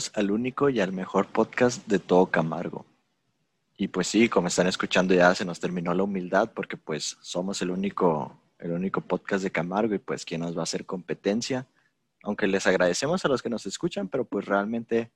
[0.00, 2.86] bienvenidos al único y al mejor podcast de todo Camargo.
[3.76, 7.60] Y pues sí, como están escuchando ya se nos terminó la humildad porque pues somos
[7.60, 11.66] el único, el único podcast de Camargo y pues quién nos va a hacer competencia.
[12.22, 15.10] Aunque les agradecemos a los que nos escuchan, pero pues realmente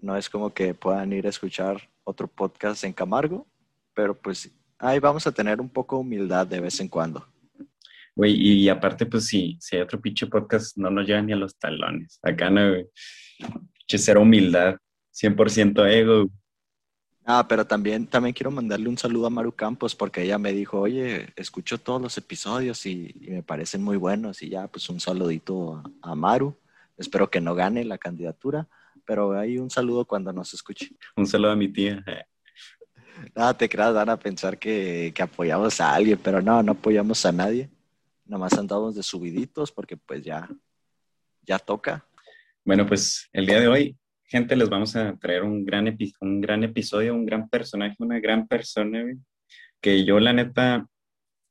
[0.00, 3.46] no es como que puedan ir a escuchar otro podcast en Camargo,
[3.94, 7.24] pero pues ahí vamos a tener un poco de humildad de vez en cuando.
[8.16, 11.36] Güey, y aparte, pues sí, si hay otro pinche podcast, no nos llevan ni a
[11.36, 12.18] los talones.
[12.22, 12.88] Acá no, güey.
[13.88, 14.76] Cero humildad,
[15.12, 16.28] 100% ego.
[17.24, 20.80] Ah, pero también, también quiero mandarle un saludo a Maru Campos porque ella me dijo,
[20.80, 25.82] oye, escucho todos los episodios y, me parecen muy buenos y ya, pues un saludito
[26.02, 26.56] a, Maru.
[26.96, 28.68] Espero que no gane la candidatura,
[29.04, 30.90] pero hay un saludo cuando nos escuche.
[31.16, 32.04] Un saludo a mi tía.
[33.34, 37.26] Nada, te creas, van a pensar que, que apoyamos a alguien, pero no, no apoyamos
[37.26, 37.68] a nadie.
[38.24, 40.48] Nomás andamos de subiditos porque pues ya,
[41.42, 42.06] ya toca.
[42.66, 46.64] Bueno, pues el día de hoy, gente, les vamos a traer un gran, un gran
[46.64, 49.04] episodio, un gran personaje, una gran persona,
[49.80, 50.84] que yo la neta,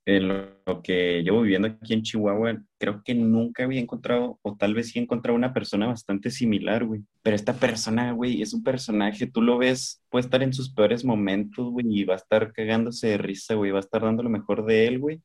[0.06, 4.74] en lo que llevo viviendo aquí en Chihuahua, creo que nunca había encontrado, o tal
[4.74, 7.02] vez sí he encontrado una persona bastante similar, güey.
[7.24, 11.04] Pero esta persona, güey, es un personaje, tú lo ves, puede estar en sus peores
[11.06, 14.30] momentos, güey, y va a estar cagándose de risa, güey, va a estar dando lo
[14.30, 15.22] mejor de él, güey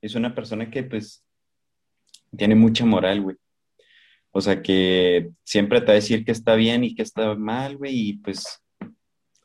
[0.00, 1.24] es una persona que pues
[2.36, 3.36] tiene mucha moral, güey.
[4.36, 7.78] O sea, que siempre te va a decir que está bien y que está mal,
[7.78, 8.62] güey, y pues,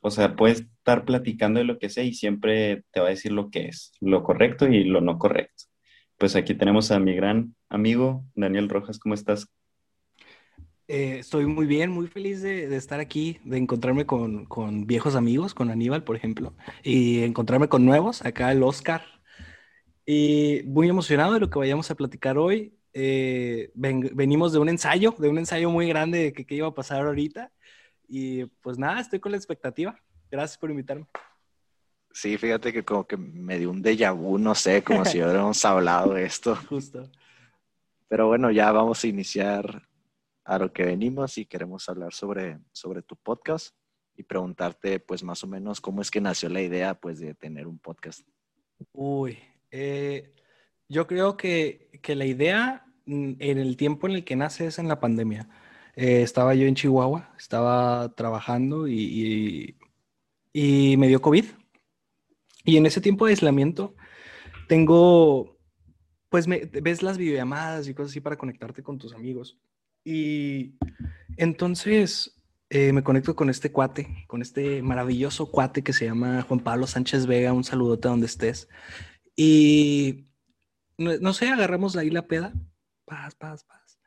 [0.02, 3.32] o sea, puedes estar platicando de lo que sea y siempre te va a decir
[3.32, 5.64] lo que es, lo correcto y lo no correcto.
[6.18, 9.48] Pues aquí tenemos a mi gran amigo Daniel Rojas, ¿cómo estás?
[10.90, 15.54] Eh, estoy muy bien, muy feliz de, estar aquí, de encontrarme con, con, viejos amigos,
[15.54, 16.54] con Aníbal, por ejemplo,
[16.84, 19.04] y encontrarme con nuevos, acá el Oscar,
[20.06, 22.74] y muy emocionado de lo que vayamos a platicar hoy.
[22.94, 27.06] Eh, venimos de un ensayo, de un ensayo muy grande de que, iba a pasar
[27.06, 27.52] ahorita.
[28.08, 29.98] Y pues nada, estoy con la expectativa.
[30.30, 31.08] Gracias por invitarme.
[32.14, 35.64] Sí, fíjate que como que me dio un déjà vu, no sé, como si hubiéramos
[35.64, 36.56] hablado de esto.
[36.68, 37.10] Justo.
[38.10, 39.88] Pero bueno, ya vamos a iniciar
[40.44, 43.74] a lo que venimos y queremos hablar sobre, sobre tu podcast
[44.18, 47.68] y preguntarte pues más o menos cómo es que nació la idea pues de tener
[47.68, 48.28] un podcast.
[48.92, 49.38] Uy,
[49.70, 50.34] eh,
[50.92, 54.78] yo creo que, que, la idea mm, en el tiempo en el que nace es
[54.78, 55.50] en la pandemia.
[55.96, 59.78] Eh, estaba yo en Chihuahua, estaba trabajando y,
[60.54, 61.46] y, me dio COVID.
[62.66, 63.96] Y en ese tiempo de aislamiento
[64.68, 65.58] tengo,
[66.30, 69.60] pues me, ves las videollamadas y cosas así para conectarte con tus amigos.
[70.04, 70.76] Y
[71.38, 72.38] entonces
[72.70, 76.86] eh, me conecto con este cuate, con este maravilloso cuate que se llama Juan Pablo
[76.86, 77.54] Sánchez Vega.
[77.54, 78.68] Un saludote donde estés.
[79.38, 80.31] Y
[80.98, 82.54] no, sé, agarramos ahí la peda,
[83.06, 84.00] paz, paz, paz.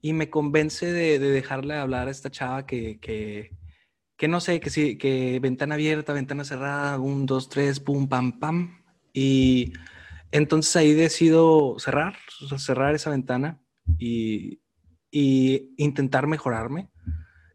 [0.00, 4.98] Y me convence de, dejarle hablar a esta chava que, que, no sé, que sí,
[4.98, 8.82] que ventana abierta, ventana cerrada, un, dos, tres, pum, pam, pam.
[9.12, 9.72] Y
[10.30, 12.16] entonces ahí decido cerrar,
[12.58, 13.60] cerrar esa ventana
[13.98, 14.60] y,
[15.10, 16.90] y intentar mejorarme.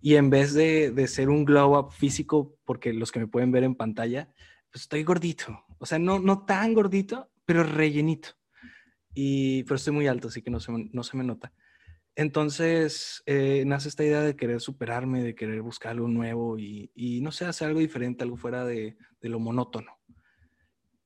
[0.02, 3.52] Y en vez de, de, ser un glow up físico, porque los que me pueden
[3.52, 4.34] ver en pantalla,
[4.72, 5.64] pues estoy gordito.
[5.78, 8.30] O sea, no, no tan gordito, pero rellenito.
[9.14, 11.52] Y, pero estoy muy alto, así que no se, no se me nota.
[12.16, 17.22] Entonces, eh, nace esta idea de querer superarme, de querer buscar algo nuevo y, y
[17.22, 19.98] no sé, hacer algo diferente, algo fuera de, de, lo monótono.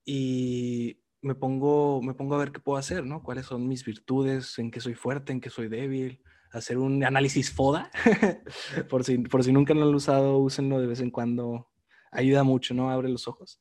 [0.04, 3.22] Y me pongo, me pongo a ver qué puedo hacer, ¿no?
[3.22, 4.58] ¿Cuáles son mis virtudes?
[4.58, 5.32] ¿En qué soy fuerte?
[5.32, 6.22] ¿En qué soy débil?
[6.52, 7.92] Hacer un análisis FODA.
[8.90, 11.70] por, si, por si nunca lo han usado, úsenlo de vez en cuando.
[12.12, 12.90] Ayuda mucho, ¿no?
[12.90, 13.60] Abre los ojos.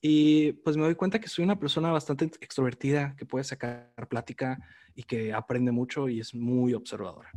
[0.00, 4.58] Y pues me doy cuenta que soy una persona bastante extrovertida, que puede sacar plática
[4.94, 7.30] y que aprende mucho y es muy observadora.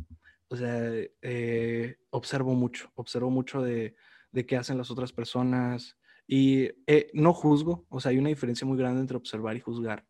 [0.48, 0.90] O sea,
[1.22, 3.96] eh, observo mucho, observo mucho de,
[4.32, 8.66] de, qué hacen las otras personas y eh, no juzgo, o sea, hay una diferencia
[8.66, 10.04] muy grande entre observar y juzgar.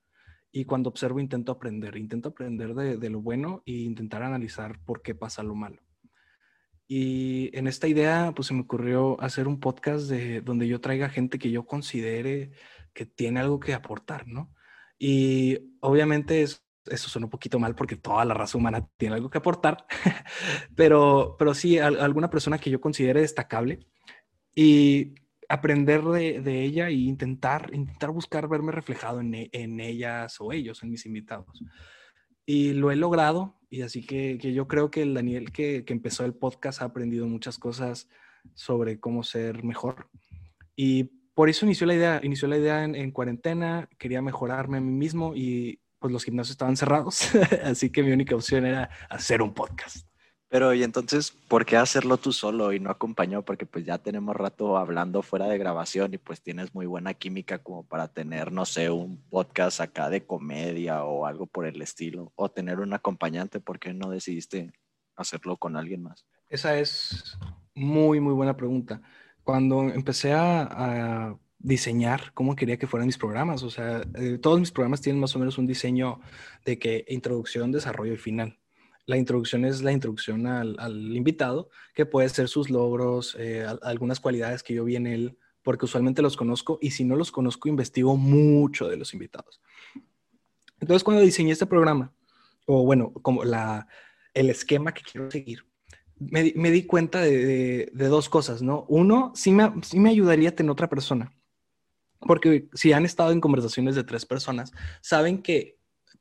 [0.50, 5.00] Y cuando observo intento aprender, intento aprender de, de lo bueno e intentar analizar por
[5.00, 5.80] qué pasa lo malo.
[6.86, 11.08] Y en esta idea, pues se me ocurrió hacer un podcast de donde yo traiga
[11.08, 12.52] gente que yo considere
[12.92, 14.52] que tiene algo que aportar, ¿no?
[14.98, 19.30] Y obviamente eso, eso suena un poquito mal porque toda la raza humana tiene algo
[19.30, 19.86] que aportar,
[20.76, 23.86] pero, pero sí, alguna persona que yo considere destacable
[24.54, 25.14] y
[25.48, 30.82] aprender de, de, ella e intentar, intentar buscar verme reflejado en, en ellas o ellos,
[30.82, 31.62] en mis invitados.
[32.44, 35.92] Y lo he logrado, y así que, que yo creo que el Daniel que, que,
[35.92, 38.08] empezó el podcast ha aprendido muchas cosas
[38.54, 40.08] sobre cómo ser mejor.
[40.76, 41.04] Y
[41.34, 44.92] por eso inició la idea, inició la idea en, en cuarentena, quería mejorarme a mí
[44.92, 47.30] mismo y pues los gimnasios estaban cerrados,
[47.64, 50.11] así que mi única opción era hacer un podcast.
[50.52, 53.42] Pero y entonces, ¿por qué hacerlo tú solo y no acompañado?
[53.42, 57.60] Porque pues ya tenemos rato hablando fuera de grabación y pues tienes muy buena química
[57.60, 62.34] como para tener, no sé, un podcast acá de comedia o algo por el estilo,
[62.36, 64.74] o tener un acompañante, ¿por qué no decidiste
[65.16, 66.26] hacerlo con alguien más?
[66.50, 67.38] Esa es
[67.74, 69.00] muy, muy buena pregunta.
[69.44, 71.34] Cuando empecé a,
[71.64, 75.34] diseñar cómo quería que fueran mis programas, o sea, eh, todos mis programas tienen más
[75.36, 76.20] o menos un diseño
[76.66, 78.58] de que introducción, desarrollo y final.
[79.06, 84.62] La introducción es la introducción al, invitado, que puede ser sus logros, eh, algunas cualidades
[84.62, 88.16] que yo vi en él, porque usualmente los conozco y si no los conozco, investigo
[88.16, 89.60] mucho de los invitados.
[90.80, 92.12] Entonces, cuando diseñé este programa,
[92.66, 93.86] o bueno, como la,
[94.34, 95.64] el esquema que quiero seguir,
[96.18, 98.84] me, di cuenta de, dos cosas, ¿no?
[98.88, 101.32] Uno, sí me, sí me ayudaría tener otra persona,
[102.20, 105.78] porque si han estado en conversaciones de tres personas, saben que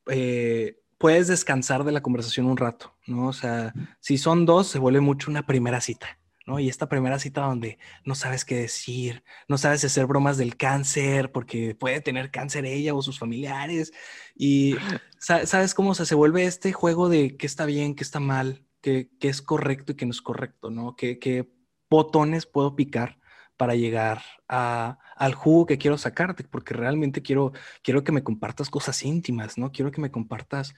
[0.09, 3.27] eh, puedes descansar de la conversación un rato, ¿no?
[3.27, 6.19] O sea, si son dos, se vuelve mucho una primera cita.
[6.47, 6.59] ¿no?
[6.59, 11.31] Y esta primera cita donde no sabes qué decir, no sabes hacer bromas del cáncer,
[11.31, 13.93] porque puede tener cáncer ella o sus familiares,
[14.35, 14.75] y
[15.19, 19.41] sabes cómo se vuelve este juego de qué está bien, qué está mal, qué, es
[19.41, 20.95] correcto y qué no es correcto, ¿no?
[20.95, 21.51] ¿Qué, qué
[21.89, 23.20] botones puedo picar
[23.61, 27.51] para llegar a, al jugo que quiero sacarte, porque realmente quiero,
[27.83, 29.71] quiero que me compartas cosas íntimas, ¿no?
[29.71, 30.73] Quiero que me compartas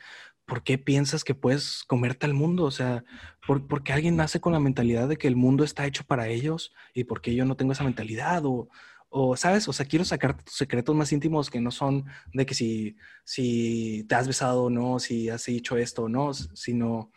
[0.46, 3.06] por qué piensas que puedes comerte al mundo, o sea,
[3.48, 6.74] por, porque alguien nace con la mentalidad de que el mundo está hecho para ellos
[6.94, 8.68] y porque yo no tengo esa mentalidad, o,
[9.08, 9.70] o, ¿sabes?
[9.70, 12.04] O sea, quiero sacarte tus secretos más íntimos que no son
[12.34, 16.34] de que si, si te has besado o no, si has dicho esto o no,
[16.34, 17.14] sino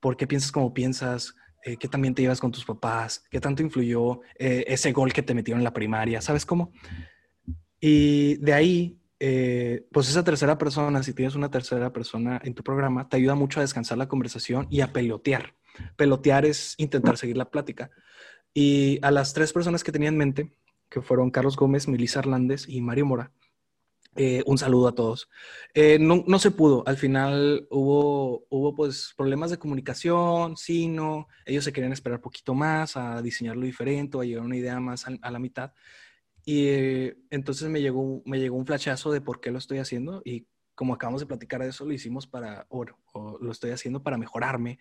[0.00, 1.34] por qué piensas como piensas,
[1.64, 5.22] eh, qué también te llevas con tus papás, qué tanto influyó eh, ese gol que
[5.22, 6.72] te metieron en la primaria, ¿sabes cómo?
[7.80, 12.62] Y de ahí, eh, pues esa tercera persona, si tienes una tercera persona en tu
[12.62, 15.54] programa, te ayuda mucho a descansar la conversación y a pelotear.
[15.96, 17.90] Pelotear es intentar seguir la plática.
[18.54, 20.52] Y a las tres personas que tenía en mente,
[20.88, 23.32] que fueron Carlos Gómez, Melissa Hernández y Mario Mora,
[24.22, 25.30] eh, un saludo a todos.
[25.72, 26.86] Eh, no, no, se pudo.
[26.86, 31.26] Al final hubo, hubo pues problemas de comunicación, sí, no.
[31.46, 34.78] Ellos se querían esperar poquito más a diseñarlo diferente o a llegar a una idea
[34.78, 35.72] más a, la mitad.
[36.44, 40.20] Y eh, entonces me llegó, me llegó un flashazo de por qué lo estoy haciendo
[40.22, 42.84] y como acabamos de platicar de eso, lo hicimos para, o
[43.40, 44.78] lo estoy haciendo para mejorarme.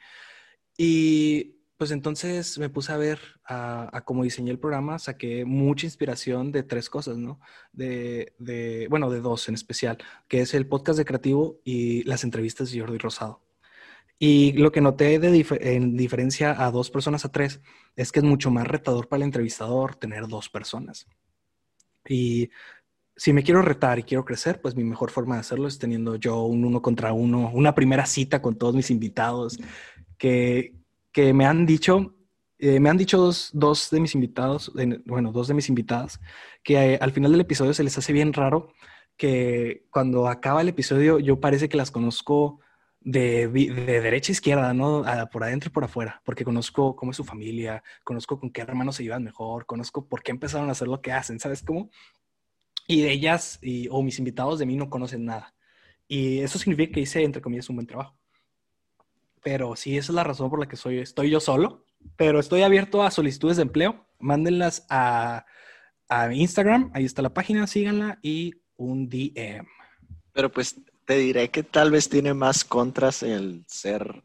[0.77, 6.51] Y pues entonces me puse a ver a, cómo diseñé el programa, saqué mucha inspiración
[6.51, 7.39] de tres cosas, ¿no?
[7.71, 9.97] De, bueno, de dos en especial,
[10.27, 13.41] que es el podcast de Creativo y las entrevistas de Jordi Rosado.
[14.19, 17.61] Y lo que noté de en diferencia a dos personas a tres
[17.95, 21.07] es que es mucho más retador para el entrevistador tener dos personas.
[22.05, 22.49] Y
[23.15, 26.17] si me quiero retar y quiero crecer, pues mi mejor forma de hacerlo es teniendo
[26.17, 29.57] yo un uno contra uno, una primera cita con todos mis invitados,
[30.17, 30.78] que,
[31.11, 32.15] que me han dicho,
[32.57, 34.71] eh, me han dicho dos, de mis invitados,
[35.05, 36.19] bueno, dos de mis invitadas,
[36.63, 38.73] que eh, al final del episodio se les hace bien raro
[39.17, 42.61] que cuando acaba el episodio yo parece que las conozco
[43.01, 45.03] de, de derecha a izquierda, ¿no?
[45.31, 48.95] por adentro y por afuera, porque conozco cómo es su familia, conozco con qué hermanos
[48.95, 51.89] se llevan mejor, conozco por qué empezaron a hacer lo que hacen, ¿sabes cómo?
[52.87, 55.53] Y de ellas y, o mis invitados de mí no conocen nada.
[56.07, 58.18] Y eso significa que hice, entre comillas, un buen trabajo.
[59.43, 61.85] Pero sí, esa es la razón por la que soy, estoy yo solo.
[62.15, 64.05] Pero estoy abierto a solicitudes de empleo.
[64.19, 65.45] Mándenlas a,
[66.07, 66.91] a Instagram.
[66.93, 69.67] Ahí está la página, síganla y un DM.
[70.33, 74.23] Pero pues te diré que tal vez tiene más contras el ser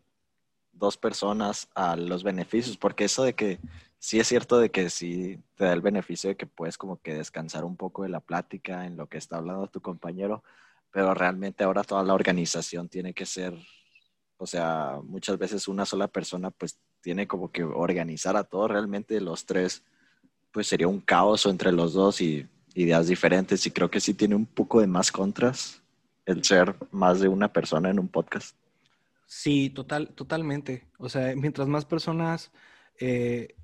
[0.73, 3.59] dos personas a los beneficios, porque eso de que
[3.99, 7.15] sí es cierto de que sí te da el beneficio de que puedes como que
[7.15, 10.45] descansar un poco de la plática en lo que está hablando tu compañero,
[10.91, 13.55] pero realmente ahora toda la organización tiene que ser
[14.37, 18.71] o sea, muchas veces una sola persona pues tiene como que organizar a todos.
[18.71, 19.83] Realmente los tres
[20.53, 24.35] pues sería un caos entre los dos y ideas diferentes y creo que sí tiene
[24.35, 25.83] un poco de más contras
[26.27, 28.57] el ser más de una persona en un podcast.
[29.27, 30.87] Sí, total, totalmente.
[30.99, 32.53] O sea, mientras más personas,
[32.99, 33.57] eh,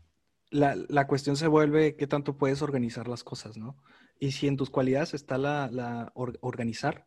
[0.50, 3.76] la, la, cuestión se vuelve qué tanto puedes organizar las cosas, ¿no?
[4.18, 7.06] Y si en tus cualidades está la, la organizar,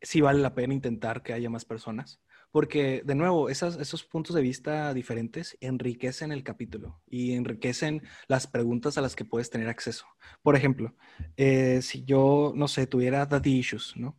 [0.00, 2.20] sí vale la pena intentar que haya más personas
[2.50, 8.96] porque de nuevo, esos puntos de vista diferentes enriquecen el capítulo y enriquecen las preguntas
[8.96, 10.06] a las que puedes tener acceso.
[10.42, 10.94] Por ejemplo,
[11.36, 14.16] eh, si yo, no sé, tuviera daddy issues, ¿no?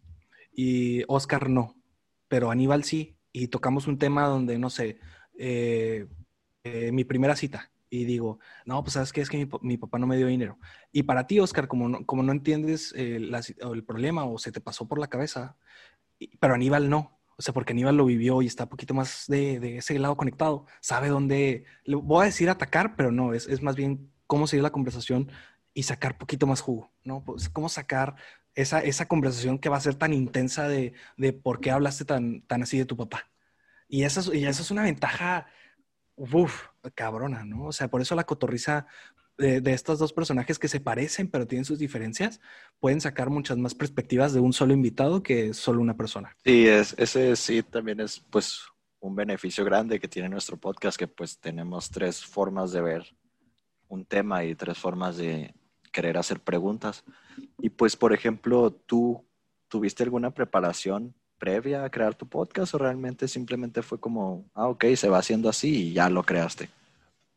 [0.54, 1.76] Y Oscar no,
[2.28, 5.00] pero Aníbal sí, y tocamos un tema donde, no sé,
[5.38, 6.08] eh,
[6.64, 10.06] eh, mi primera cita, y digo, no, pues sabes qué es que mi, papá no
[10.06, 10.60] me dio dinero.
[10.92, 14.88] Y para ti, Oscar, como no, como no entiendes el problema o se te pasó
[14.88, 15.58] por la cabeza,
[16.40, 19.78] pero Aníbal no, O sea, porque Aníbal lo vivió y está un poquito más de,
[19.78, 20.66] ese lado conectado.
[20.82, 24.64] Sabe dónde, le voy a decir atacar, pero no, es, es más bien cómo seguir
[24.64, 25.32] la conversación
[25.74, 27.24] y sacar poquito más jugo, ¿no?
[27.24, 28.16] Pues, cómo sacar
[28.56, 32.42] esa, esa conversación que va a ser tan intensa de, de por qué hablaste tan,
[32.42, 33.32] tan así de tu papá.
[33.88, 35.48] Y eso, es, y eso es una ventaja,
[36.18, 37.68] uff, cabrona, ¿no?
[37.68, 38.86] O sea, por eso la cotorriza
[39.40, 42.40] de, estos dos personajes que se parecen pero tienen sus diferencias,
[42.80, 46.36] pueden sacar muchas más perspectivas de un solo invitado que solo una persona.
[46.44, 48.62] Sí, es, ese sí también es pues
[49.00, 53.16] un beneficio grande que tiene nuestro podcast, que pues tenemos tres formas de ver
[53.88, 55.54] un tema y tres formas de
[55.92, 57.04] querer hacer preguntas.
[57.60, 59.26] Y pues, por ejemplo, ¿tú
[59.68, 64.86] tuviste alguna preparación previa a crear tu podcast o realmente simplemente fue como, ah, ok,
[64.96, 66.70] se va haciendo así y ya lo creaste?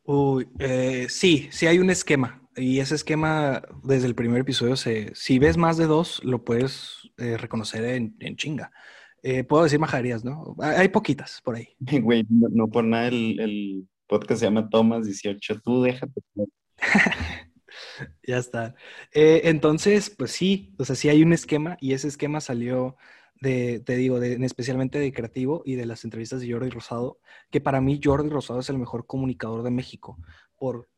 [0.05, 2.41] Uy, eh, sí, sí hay un esquema.
[2.57, 7.11] Y ese esquema, desde el primer episodio, se, si ves más de dos, lo puedes
[7.17, 8.73] eh, reconocer en, chinga.
[9.23, 10.57] Eh, puedo decir majaderías, ¿no?
[10.61, 11.69] Hay poquitas por ahí.
[12.03, 15.61] Güey, no, por nada el, el, podcast se llama Thomas 18.
[15.61, 16.21] Tú déjate.
[18.27, 18.75] ya está.
[19.13, 22.97] entonces, pues sí, o sea, sí hay un esquema y ese esquema salió
[23.43, 27.19] te digo, especialmente de Creativo y de las entrevistas de Jordi Rosado,
[27.51, 30.19] que para mí Jordi Rosado es el mejor comunicador de México
[30.57, 30.89] por,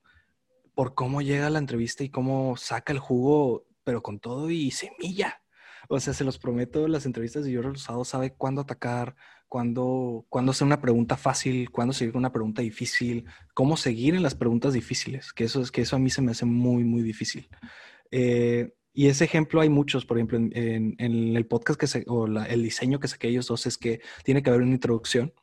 [0.74, 4.70] por cómo llega a la entrevista y cómo saca el jugo, pero con todo y
[4.70, 5.40] semilla.
[5.88, 9.16] O sea, se los prometo, las entrevistas de Jordi Rosado sabe cuándo atacar,
[9.48, 14.34] cuándo, cuándo hacer una pregunta fácil, cuándo seguir una pregunta difícil, cómo seguir en las
[14.34, 17.48] preguntas difíciles, que eso, es, que eso a mí se me hace muy, muy difícil.
[18.10, 22.62] Eh, y ese ejemplo hay muchos, por ejemplo, en, el podcast que se, o el
[22.62, 25.34] diseño que saqué ellos dos es que tiene que haber una introducción,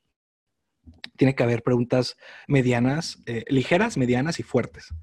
[1.17, 2.15] tiene que haber preguntas
[2.47, 4.93] medianas, eh, ligeras, medianas y fuertes.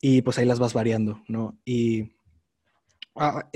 [0.00, 1.58] Y pues ahí las vas variando, ¿no?
[1.66, 2.16] Y,
[3.16, 3.50] ah,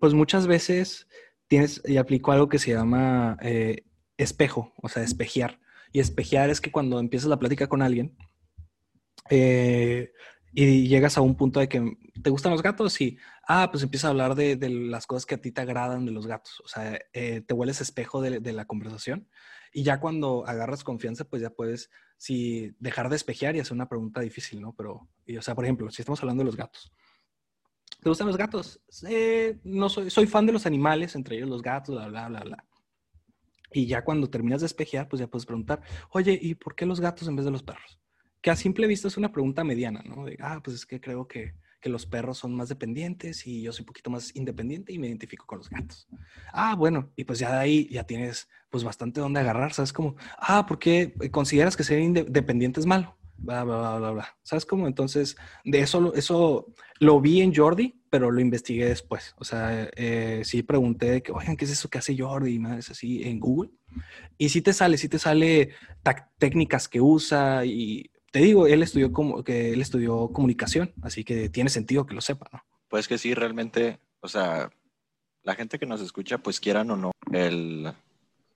[0.00, 1.06] pues muchas veces
[1.46, 3.84] tienes, y aplico algo que se llama eh,
[4.16, 5.60] espejo, o sea, espejear.
[5.92, 8.16] Y espejear es que cuando empiezas la plática con alguien,
[9.30, 10.12] eh,
[10.58, 14.06] y llegas a un punto de que te gustan los gatos y, ah, pues empieza
[14.06, 16.62] a hablar de, las cosas que a ti te agradan de los gatos.
[16.64, 19.28] O sea, eh, te vuelves espejo de, la conversación
[19.70, 23.90] y ya cuando agarras confianza, pues ya puedes, si dejar de espejear y hacer una
[23.90, 24.72] pregunta difícil, ¿no?
[24.72, 25.06] Pero,
[25.38, 26.90] o sea, por ejemplo, si estamos hablando de los gatos.
[28.02, 28.80] ¿Te gustan los gatos?
[29.06, 32.40] Eh, no soy, soy fan de los animales, entre ellos los gatos, bla, bla, bla,
[32.40, 32.64] bla.
[33.72, 35.82] Y ya cuando terminas de espejear, pues ya puedes preguntar,
[36.12, 38.00] oye, ¿y por qué los gatos en vez de los perros?
[38.40, 40.24] Que a simple vista es una pregunta mediana, ¿no?
[40.24, 43.72] De, ah, pues es que creo que, que, los perros son más dependientes y yo
[43.72, 46.08] soy un poquito más independiente y me identifico con los gatos.
[46.52, 49.92] Ah, bueno, y pues ya de ahí ya tienes pues bastante donde agarrar, ¿sabes?
[49.92, 53.16] Como, ah, ¿por qué consideras que ser independiente es malo?
[53.38, 54.86] Bla, bla, bla, bla, ¿Sabes cómo?
[54.86, 59.34] Entonces, de eso, eso lo vi en Jordi, pero lo investigué después.
[59.38, 62.54] O sea, eh, sí pregunté, que, oigan, ¿qué es eso que hace Jordi?
[62.54, 63.70] Y más así en Google.
[64.38, 65.70] Y sí te sale, sí te sale
[66.38, 71.48] técnicas que usa y te digo, él estudió como que él estudió comunicación, así que
[71.48, 72.62] tiene sentido que lo sepa, ¿no?
[72.86, 74.70] Pues que sí, realmente, o sea,
[75.42, 77.94] la gente que nos escucha, pues quieran o no, el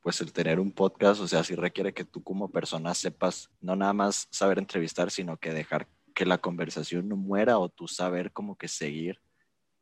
[0.03, 3.75] pues el tener un podcast, o sea, sí requiere que tú como persona sepas no
[3.75, 8.33] nada más saber entrevistar, sino que dejar que la conversación no muera o tú saber
[8.33, 9.19] como que seguir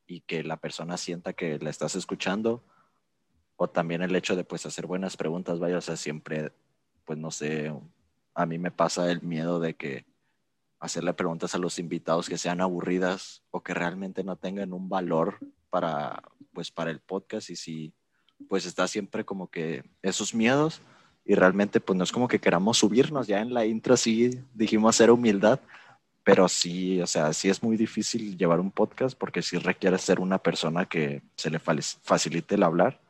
[0.07, 2.65] y que la persona sienta que la estás escuchando
[3.57, 6.53] o también el hecho de pues hacer buenas preguntas, vaya, o sea, siempre
[7.05, 7.73] pues no sé,
[8.39, 10.07] a mí me pasa el miedo de que
[10.79, 15.41] hacerle preguntas a los invitados que sean aburridas o que realmente no tengan un valor
[15.71, 17.51] para, pues, para el podcast.
[17.51, 17.93] Y si
[18.49, 20.81] pues está siempre como que esos miedos
[21.25, 24.95] y realmente pues no es como que queramos subirnos, ya en la intro sí dijimos
[24.95, 25.59] hacer humildad,
[26.23, 30.21] pero sí, o sea, sí es muy difícil llevar un podcast porque sí requiere ser
[30.21, 33.01] una persona que se le facilite el hablar.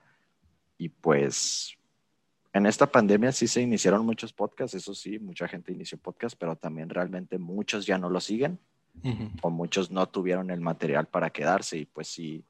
[0.78, 1.77] Y pues
[2.52, 6.57] en esta pandemia sí se iniciaron muchos podcasts, eso sí, mucha gente inició podcasts, pero
[6.57, 8.59] también realmente muchos ya no lo siguen
[9.43, 12.45] o muchos no tuvieron el material para quedarse y pues sí,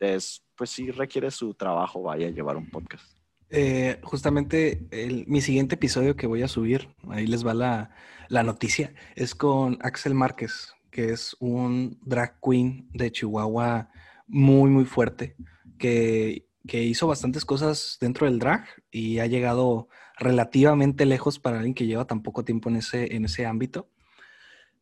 [0.00, 3.04] es, pues sí requiere su trabajo, vaya a llevar un podcast.
[3.50, 4.88] Eh, justamente
[5.26, 7.90] mi siguiente episodio que voy a subir, ahí les va la,
[8.28, 13.90] la noticia, es con Axel Márquez, que es un drag queen de Chihuahua
[14.26, 15.36] muy, muy fuerte,
[15.78, 19.88] que que hizo bastantes cosas dentro del drag y ha llegado
[20.18, 23.88] relativamente lejos para alguien que lleva tan poco tiempo en ese, en ese ámbito.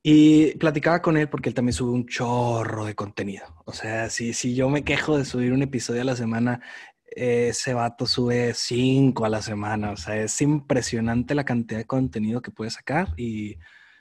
[0.02, 3.44] Y platicaba con él porque él también sube un chorro de contenido.
[3.64, 6.61] O sea, si, si yo me quejo de subir un episodio a la semana,
[7.04, 9.90] ese vato sube cinco a la semana.
[9.92, 13.58] O sea, es impresionante la cantidad de contenido que puede sacar y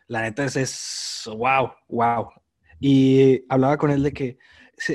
[0.08, 2.30] la neta es, es wow, wow.
[2.80, 4.38] Y hablaba con él de que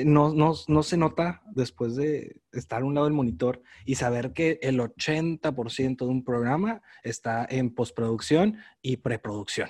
[0.05, 4.33] no, no, no, se nota después de estar a un lado del monitor y saber
[4.33, 9.69] que el 80% de un programa está en postproducción y preproducción.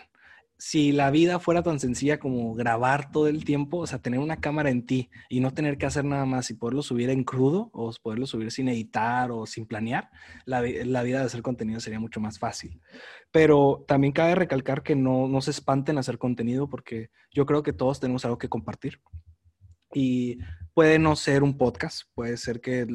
[0.60, 4.38] Si la vida fuera tan sencilla como grabar todo el tiempo, o sea, tener una
[4.38, 7.70] cámara en ti y no tener que hacer nada más y poderlo subir en crudo
[7.74, 10.10] o poderlo subir sin editar o sin planear,
[10.46, 12.80] la, la vida de hacer contenido sería mucho más fácil.
[13.32, 17.64] Pero también cabe recalcar que no, no se espanten a hacer contenido porque yo creo
[17.64, 19.02] que todos tenemos algo que compartir
[19.94, 20.40] y
[20.74, 22.88] puede no ser un podcast, puede ser que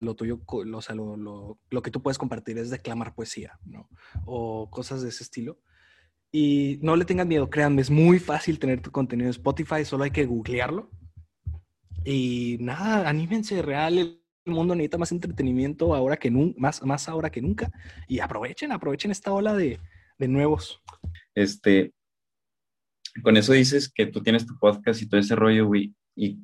[0.00, 3.88] lo tuyo, o sea, lo, lo, que tú puedes compartir es declamar poesía, ¿no?
[4.24, 5.58] O cosas de ese estilo.
[6.30, 10.04] Y no le tengan miedo, créanme, es muy fácil tener tu contenido en Spotify, solo
[10.04, 10.90] hay que googlearlo.
[12.04, 17.30] Y nada, anímense, real, el mundo necesita más entretenimiento ahora que nunca, más, más ahora
[17.30, 17.70] que nunca.
[18.08, 19.78] Y aprovechen, aprovechen esta ola de,
[20.18, 20.82] de nuevos.
[21.34, 21.94] Este,
[23.22, 25.94] con eso dices que tú tienes tu podcast y todo ese rollo, güey.
[26.16, 26.40] ¿Y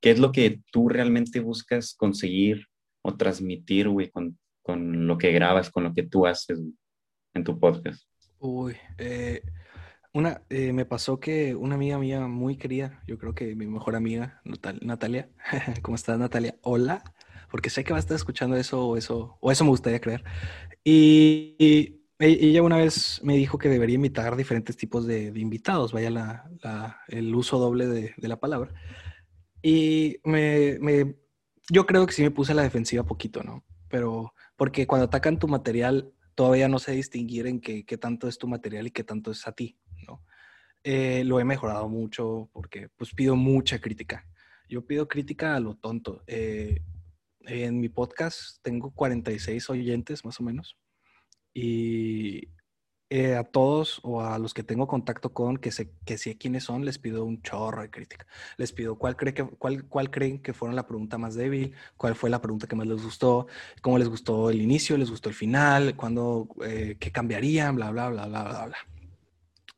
[0.00, 2.66] qué es lo que tú realmente buscas conseguir
[3.02, 6.60] o transmitir, güey, con, con, lo que grabas, con lo que tú haces
[7.34, 8.02] en tu podcast?
[8.38, 9.42] Uy, eh,
[10.12, 13.96] una, eh, me pasó que una amiga mía muy querida, yo creo que mi mejor
[13.96, 14.40] amiga,
[14.80, 15.28] Natalia,
[15.82, 16.56] ¿cómo estás Natalia?
[16.62, 17.02] Hola,
[17.50, 20.24] porque sé que va a estar escuchando eso o eso, o eso me gustaría creer.
[20.84, 26.44] Y, ella una vez me dijo que debería invitar diferentes tipos de, invitados, vaya
[27.08, 28.72] el uso doble de, la palabra.
[29.62, 31.16] Y me,
[31.70, 33.64] yo creo que sí me puse a la defensiva poquito, ¿no?
[33.88, 38.38] Pero porque cuando atacan tu material, todavía no sé distinguir en qué, qué tanto es
[38.38, 40.22] tu material y qué tanto es a ti, ¿no?
[40.84, 44.24] Eh, lo he mejorado mucho porque pues pido mucha crítica.
[44.68, 46.22] Yo pido crítica a lo tonto.
[46.26, 46.80] Eh,
[47.40, 50.76] en mi podcast tengo 46 oyentes más o menos
[51.56, 52.48] y
[53.08, 56.64] eh, a todos o a los que tengo contacto con, que sé, que sé quiénes
[56.64, 58.26] son, les pido un chorro de crítica.
[58.58, 62.14] Les pido cuál, cree que, cuál, cuál creen que fueron la pregunta más débil, cuál
[62.14, 63.46] fue la pregunta que más les gustó,
[63.80, 68.10] cómo les gustó el inicio, les gustó el final, cuándo, eh, qué cambiarían, bla, bla,
[68.10, 68.78] bla, bla, bla, bla.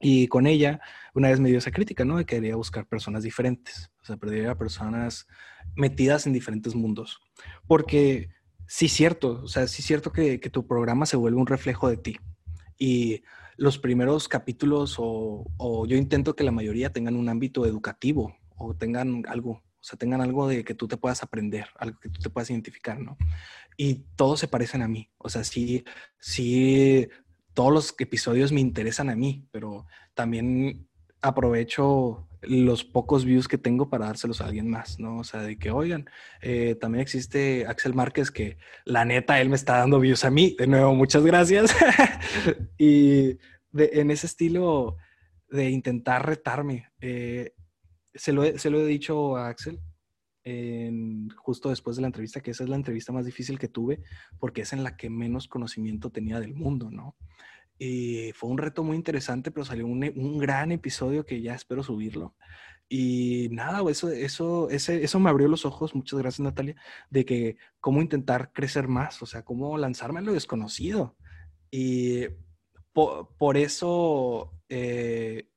[0.00, 0.80] Y con ella,
[1.14, 2.16] una vez me dio esa crítica, ¿no?
[2.16, 5.28] De que quería buscar personas diferentes, o sea, perdería personas
[5.76, 7.20] metidas en diferentes mundos.
[7.68, 8.30] Porque
[8.68, 12.18] sí, cierto, o sea, sí, cierto que, tu programa se vuelve un reflejo de ti
[12.78, 13.22] y
[13.56, 19.24] los primeros capítulos o, yo intento que la mayoría tengan un ámbito educativo o tengan
[19.26, 22.30] algo, o sea, tengan algo de que tú te puedas aprender, algo que tú te
[22.30, 23.16] puedas identificar, ¿no?
[23.76, 25.84] Y todos se parecen a mí, o sea, sí,
[26.20, 27.08] sí,
[27.54, 30.88] todos los episodios me interesan a mí, pero también
[31.20, 35.18] aprovecho los pocos views que tengo para dárselos a alguien más, ¿no?
[35.18, 36.08] O sea, de que, oigan,
[36.40, 40.54] eh, también existe Axel Márquez que la neta, él me está dando views a mí.
[40.58, 41.74] De nuevo, muchas gracias.
[42.78, 43.38] y
[43.74, 44.96] en ese estilo
[45.48, 47.54] de intentar retarme, eh,
[48.14, 49.80] se, lo he, se, lo he, dicho a Axel
[51.36, 54.00] justo después de la entrevista, que esa es la entrevista más difícil que tuve,
[54.38, 57.16] porque es en la que menos conocimiento tenía del mundo, ¿no?
[57.78, 61.82] Y fue un reto muy interesante, pero salió un, un, gran episodio que ya espero
[61.82, 62.34] subirlo.
[62.88, 66.74] Y nada, eso, eso, ese, eso me abrió los ojos, muchas gracias Natalia,
[67.10, 71.16] de que cómo intentar crecer más, o sea, cómo lanzarme a lo desconocido.
[71.70, 72.26] Y
[72.92, 75.48] por, eso eh,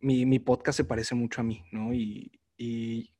[0.00, 1.92] mi, mi, podcast se parece mucho a mí, ¿no?
[1.92, 3.12] Y, y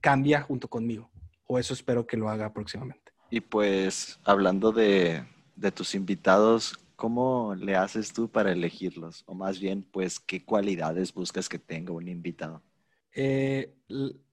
[0.00, 1.10] cambia junto conmigo,
[1.46, 3.12] o eso espero que lo haga próximamente.
[3.30, 9.24] Y pues, hablando de, de tus invitados, ¿cómo le haces tú para elegirlos?
[9.26, 12.62] O más bien, pues, ¿qué cualidades buscas que tenga un invitado?
[13.14, 13.74] Eh,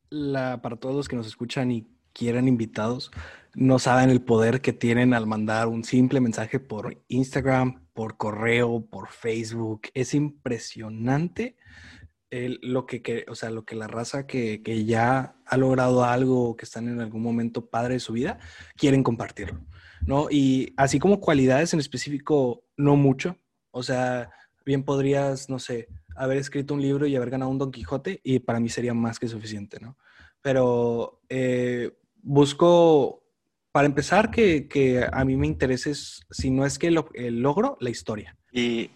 [0.09, 3.09] la, para todos los que nos escuchan y quieran invitados,
[3.55, 8.85] no saben el poder que tienen al mandar un simple mensaje por Instagram, por correo,
[8.85, 9.83] por Facebook.
[9.93, 11.55] Es impresionante
[12.29, 16.65] lo que, o sea, lo que la raza que, que, ya ha logrado algo, que
[16.65, 18.39] están en algún momento padre de su vida,
[18.75, 19.61] quieren compartirlo.
[20.07, 20.27] ¿No?
[20.31, 23.37] Y así como cualidades en específico, no mucho.
[23.71, 24.31] O sea,
[24.65, 28.39] bien podrías, no sé, haber escrito un libro y haber ganado un Don Quijote y
[28.39, 29.97] para mí sería más que suficiente, ¿no?
[30.41, 31.91] Pero eh,
[32.23, 33.21] busco,
[33.71, 37.89] para empezar, que, a mí me interese, si no es que lo, el logro, la
[37.89, 38.37] historia.
[38.51, 38.89] Y,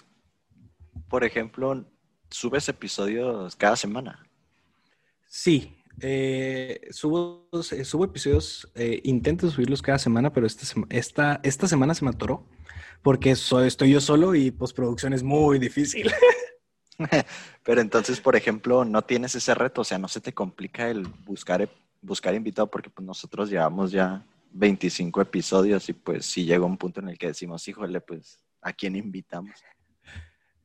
[1.09, 1.85] por ejemplo,
[2.29, 4.25] ¿subes episodios cada semana?
[5.27, 11.67] Sí, eh, subo, eh, subo, episodios, eh, intento subirlos cada semana, pero esta, esta, esta
[11.67, 12.45] semana se me atoró
[13.01, 16.11] porque soy, estoy yo solo y postproducción es muy difícil.
[17.63, 21.03] pero entonces, por ejemplo, no tienes ese reto, o sea, no se te complica el
[21.03, 21.69] buscar,
[22.01, 26.99] buscar invitado porque pues, nosotros llevamos ya 25 episodios y pues si llega un punto
[26.99, 29.55] en el que decimos, híjole, pues, ¿a quién invitamos?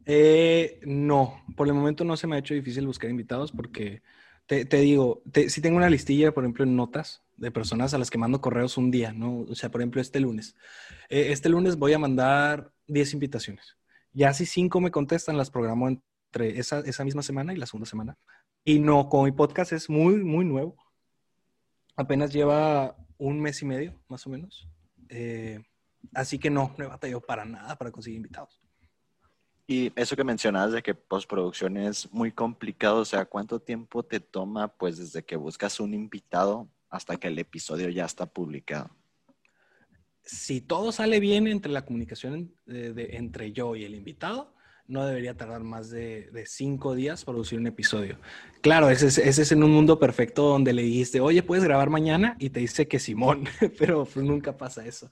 [0.04, 4.02] Eh, no, por el momento no se me ha hecho difícil buscar invitados porque
[4.46, 8.18] te, digo, si tengo una listilla, por ejemplo, en notas de personas a las que
[8.18, 9.40] mando correos un día, ¿no?
[9.40, 10.54] O sea, por ejemplo, este lunes.
[11.08, 13.76] Eh, este lunes voy a mandar 10 invitaciones.
[14.12, 17.88] Ya si 5 me contestan, las programo entre esa, esa misma semana y la segunda
[17.88, 18.16] semana.
[18.64, 20.76] Y no, como mi podcast es muy, muy nuevo.
[21.96, 24.68] Apenas lleva un mes y medio, más o menos.
[25.08, 25.62] Eh,
[26.14, 28.60] así que no, no he batallado para nada para conseguir invitados.
[29.66, 34.20] Y eso que mencionabas de que postproducción es muy complicado, o sea, ¿cuánto tiempo te
[34.20, 38.90] toma pues desde que buscas un invitado hasta que el episodio ya está publicado?
[40.22, 44.54] Si todo sale bien entre la comunicación de, entre yo y el invitado,
[44.86, 48.18] no debería tardar más de, cinco días producir un episodio.
[48.60, 52.36] Claro, ese es, en un mundo perfecto donde le dijiste, oye, ¿puedes grabar mañana?
[52.38, 53.48] Y te dice que Simón,
[53.78, 55.10] pero nunca pasa eso.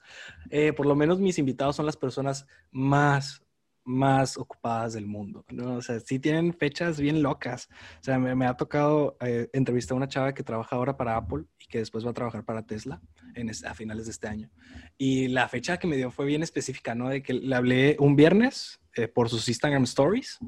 [0.49, 3.44] Eh, por lo menos mis invitados son las personas más
[3.85, 5.75] más ocupadas del mundo, ¿no?
[5.75, 7.69] O sea, sí tienen fechas bien locas.
[8.01, 11.45] O sea, me, ha tocado eh, entrevistar a una chava que trabaja ahora para Apple
[11.59, 13.01] y que después va a trabajar para Tesla
[13.35, 14.49] en a finales de este año.
[14.97, 17.09] Y la fecha que me dio fue bien específica, ¿no?
[17.09, 20.39] De que le hablé un viernes eh, por sus Instagram Stories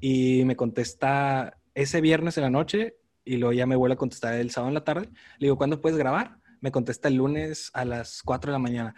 [0.00, 4.34] y me contesta ese viernes en la noche y luego ya me vuelve a contestar
[4.34, 5.08] el sábado en la tarde.
[5.38, 6.38] Le digo, ¿cuándo puedes grabar?
[6.60, 8.94] Me contesta el lunes a las 4 de la mañana.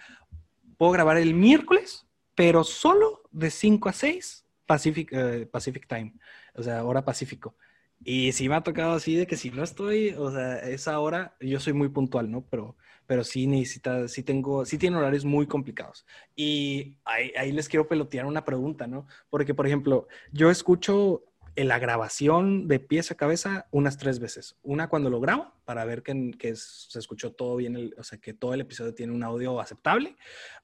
[0.76, 2.06] ¿Puedo grabar el miércoles?
[2.40, 6.14] pero solo de 5 a 6 Pacific, eh, Pacific Time,
[6.54, 7.56] o sea, hora Pacífico.
[8.04, 11.36] Y sí me ha tocado así de que si no estoy, o sea, esa hora,
[11.40, 12.46] yo soy muy puntual, ¿no?
[12.48, 16.06] Pero, pero sí necesita, sí tengo, sí tiene horarios muy complicados.
[16.36, 19.06] Y ahí, ahí les quiero pelotear una pregunta, ¿no?
[19.28, 21.24] Porque, por ejemplo, yo escucho
[21.56, 24.56] en la grabación de pies a cabeza unas tres veces.
[24.62, 28.54] Una cuando lo grabo para ver que, se escuchó todo bien, o sea, que todo
[28.54, 30.16] el episodio tiene un audio aceptable.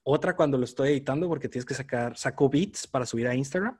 [0.02, 3.78] Otra cuando lo estoy editando porque tienes que sacar, saco beats para subir a Instagram.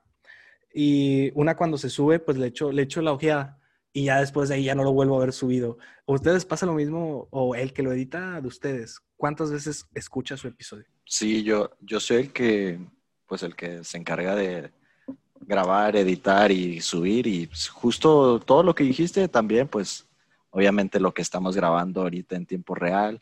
[0.73, 3.59] Y una cuando se sube, pues le echo, le echo la ojeada
[3.93, 5.79] y ya después de ahí ya no lo vuelvo a ver subido.
[6.05, 8.99] ustedes pasa lo mismo o el que lo edita de ustedes?
[9.15, 10.85] ¿Cuántas veces escucha su episodio?
[11.05, 12.79] Sí, yo, yo soy el que,
[13.25, 14.71] pues el que se encarga de
[15.41, 20.07] grabar, editar y subir y justo todo lo que dijiste también, pues
[20.49, 23.21] obviamente lo que estamos grabando ahorita en tiempo real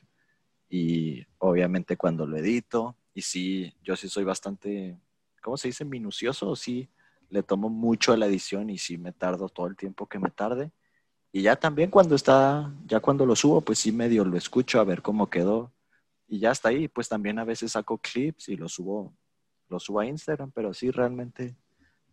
[0.69, 4.97] y obviamente cuando lo edito y sí, yo sí soy bastante,
[5.41, 5.85] ¿cómo se dice?
[5.85, 6.89] Minucioso, sí,
[7.29, 10.29] le tomo mucho a la edición y sí me tardo todo el tiempo que me
[10.29, 10.71] tarde.
[11.31, 14.83] Y ya también cuando está, ya cuando lo subo, pues sí medio lo escucho a
[14.83, 15.71] ver cómo quedó.
[16.27, 19.13] Y ya está ahí, pues también a veces saco clips y lo subo,
[19.69, 21.55] lo subo a Instagram, pero sí realmente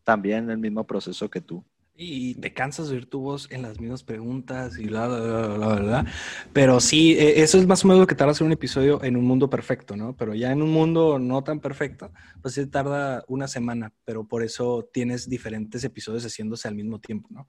[0.04, 1.64] también el mismo proceso que tú.
[1.94, 6.06] Y te cansas de oír tu voz en las mismas preguntas y la, la, verdad.
[6.52, 9.14] Pero sí, e, eso es más o menos lo que tarda hacer un episodio en
[9.16, 10.16] un mundo perfecto, ¿no?
[10.16, 12.10] Pero ya en un mundo no tan perfecto,
[12.40, 17.28] pues sí tarda una semana, pero por eso tienes diferentes episodios haciéndose al mismo tiempo,
[17.30, 17.46] ¿no?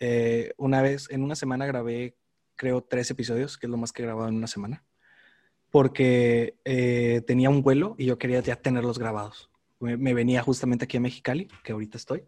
[0.00, 2.16] Eh, una vez, en una semana grabé,
[2.56, 4.84] creo, tres episodios, que es lo más que he grabado en una semana,
[5.70, 9.51] porque eh, tenía un vuelo y yo quería ya tenerlos grabados
[9.82, 12.24] me, venía justamente aquí a Mexicali, que ahorita estoy,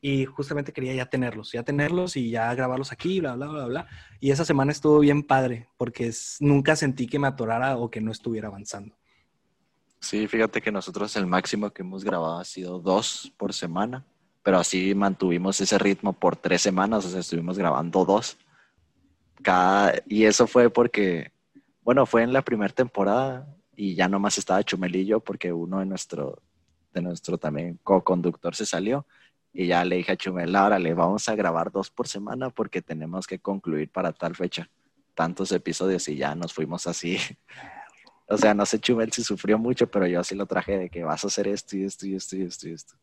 [0.00, 3.86] y justamente quería ya tenerlos, ya tenerlos y ya grabarlos aquí, bla, bla, bla, bla.
[4.20, 8.12] Y esa semana estuvo bien padre, porque nunca sentí que me atorara o que no
[8.12, 8.94] estuviera avanzando.
[10.00, 14.04] Sí, fíjate que nosotros el máximo que hemos grabado ha sido dos por semana,
[14.42, 18.36] pero así mantuvimos ese ritmo por tres semanas, o sea, estuvimos grabando dos.
[19.42, 21.32] Cada, y eso fue porque,
[21.82, 26.34] bueno, fue en la primera temporada y ya nomás estaba Chumelillo porque uno de nuestros
[26.94, 29.06] de nuestro también co-conductor se salió
[29.52, 32.82] y ya le dije a Chumel, ahora le vamos a grabar dos por semana porque
[32.82, 34.70] tenemos que concluir para tal fecha
[35.14, 37.18] tantos episodios y ya nos fuimos así.
[38.28, 41.04] o sea, no sé Chumel si sufrió mucho, pero yo así lo traje de que
[41.04, 42.94] vas a hacer esto y esto y esto y esto y esto.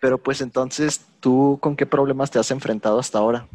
[0.00, 3.48] Pero pues entonces, ¿tú con qué problemas te has enfrentado hasta ahora?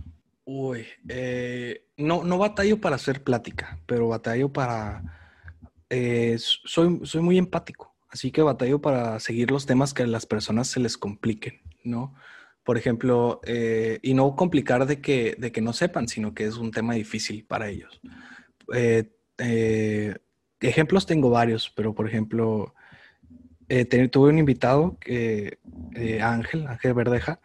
[0.45, 5.01] Uy, eh, no, no batallo para hacer plática, pero batallo para...
[5.89, 7.92] Eh, soy, soy muy empático.
[8.13, 12.13] Así que batallo para seguir los temas que a las personas se les compliquen, ¿no?
[12.63, 16.57] Por ejemplo, eh, y no complicar de que, de que no sepan, sino que es
[16.57, 17.99] un tema difícil para ellos.
[18.71, 20.15] Eh, eh,
[20.59, 22.75] ejemplos tengo varios, pero por ejemplo,
[24.11, 25.57] tuve un invitado, que,
[26.21, 27.41] Ángel, Ángel Verdeja,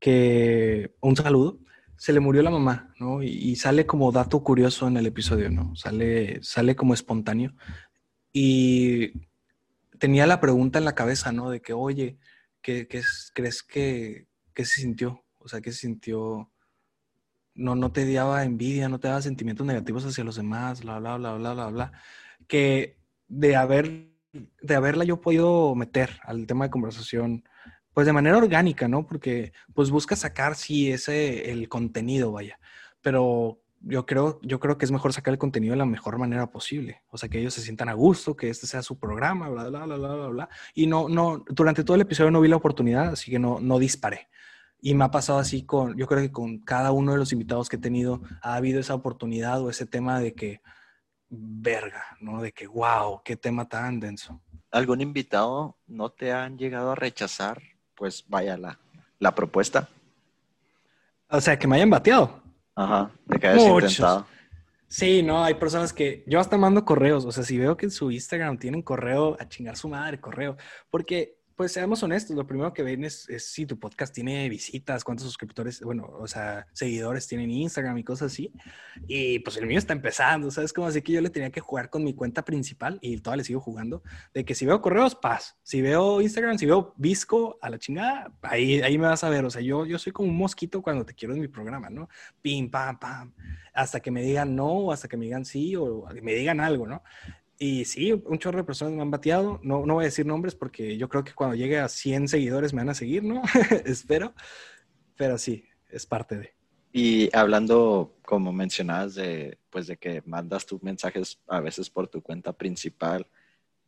[0.00, 1.60] que un saludo,
[1.96, 3.22] se le murió la mamá, ¿no?
[3.22, 5.76] Y, y, sale como dato curioso en el episodio, ¿no?
[5.76, 7.54] Sale, sale como espontáneo.
[8.32, 9.12] Y
[9.98, 11.50] tenía la pregunta en la cabeza, ¿no?
[11.50, 12.18] De que, oye,
[12.62, 15.24] ¿qué, crees que, se sintió?
[15.38, 16.50] O sea, ¿qué se sintió?
[17.54, 21.16] No, no te daba envidia, no te daba sentimientos negativos hacia los demás, bla, bla,
[21.16, 21.92] bla, bla, bla, bla.
[22.48, 27.44] Que de haber, de haberla yo podido meter al tema de conversación
[27.94, 29.06] pues de manera orgánica, ¿no?
[29.06, 32.58] Porque pues busca sacar, sí, ese, el contenido, vaya,
[33.00, 36.50] pero yo creo, yo creo que es mejor sacar el contenido de la mejor manera
[36.50, 37.02] posible.
[37.08, 39.84] O sea, que ellos se sientan a gusto, que este sea su programa, bla, bla,
[39.84, 40.48] bla, bla, bla, bla.
[40.74, 43.78] Y no, no, durante todo el episodio no vi la oportunidad, así que no, no
[43.78, 44.28] disparé.
[44.80, 47.68] Y me ha pasado así con, yo creo que con cada uno de los invitados
[47.68, 50.60] que he tenido, ha habido esa oportunidad o ese tema de que,
[51.28, 52.42] verga, ¿no?
[52.42, 54.42] De que, wow, qué tema tan denso.
[54.70, 57.62] ¿Algún invitado no te han llegado a rechazar?
[57.94, 58.78] Pues vaya la,
[59.20, 59.88] la propuesta.
[61.28, 62.45] O sea, que me hayan bateado.
[62.76, 64.26] Ajá, de que hayas intentado.
[64.88, 67.90] Sí, no, hay personas que yo hasta mando correos, o sea, si veo que en
[67.90, 70.56] su Instagram tienen correo, a chingar su madre, correo,
[70.90, 75.26] porque pues seamos honestos, lo primero que ven es, si tu podcast tiene visitas, cuántos
[75.26, 78.52] suscriptores, bueno, o sea, seguidores tienen Instagram y cosas así.
[79.08, 80.74] Y pues el mío está empezando, ¿sabes?
[80.74, 83.44] Como así que yo le tenía que jugar con mi cuenta principal y todavía le
[83.44, 84.02] sigo jugando.
[84.34, 85.56] De que si veo correos, paz.
[85.62, 89.46] Si veo Instagram, si veo Visco, a la chingada, ahí, ahí me vas a ver.
[89.46, 92.10] O sea, yo, yo soy como un mosquito cuando te quiero en mi programa, ¿no?
[92.42, 93.32] Pim, pam, pam.
[93.72, 97.02] Hasta que me digan no, hasta que me digan sí, o me digan algo, ¿no?
[97.58, 99.60] Y sí, un chorro de personas me han bateado.
[99.62, 102.72] No, no voy a decir nombres porque yo creo que cuando llegue a 100 seguidores
[102.72, 103.42] me van a seguir, ¿no?
[103.84, 104.34] Espero.
[105.16, 106.54] Pero sí, es parte de.
[106.92, 112.22] Y hablando, como mencionabas, de, pues de que mandas tus mensajes a veces por tu
[112.22, 113.26] cuenta principal,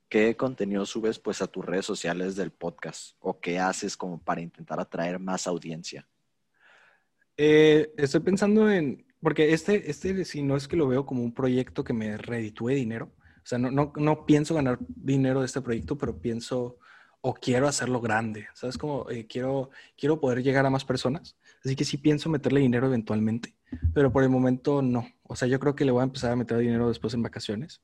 [0.09, 3.17] ¿qué contenido subes pues a tus redes sociales del podcast?
[3.21, 6.07] ¿O qué haces como para intentar atraer más audiencia?
[7.37, 11.33] Eh, estoy pensando en, porque este, este, si no es que lo veo como un
[11.33, 13.11] proyecto que me reditúe dinero,
[13.49, 16.79] sea, no, no, no pienso ganar dinero de este proyecto, pero pienso
[17.21, 18.79] o quiero hacerlo grande, ¿sabes?
[18.79, 21.37] Como eh, quiero, quiero poder llegar a más personas.
[21.65, 23.55] Así que sí pienso meterle dinero eventualmente,
[23.93, 25.07] pero por el momento no.
[25.25, 27.83] O sea, yo creo que le voy a empezar a meter dinero después en vacaciones.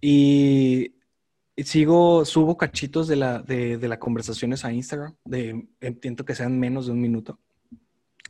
[0.00, 0.96] Y,
[1.56, 6.58] sigo, subo cachitos de la, de, de las conversaciones a Instagram, de, intento que sean
[6.58, 7.38] menos de un minuto.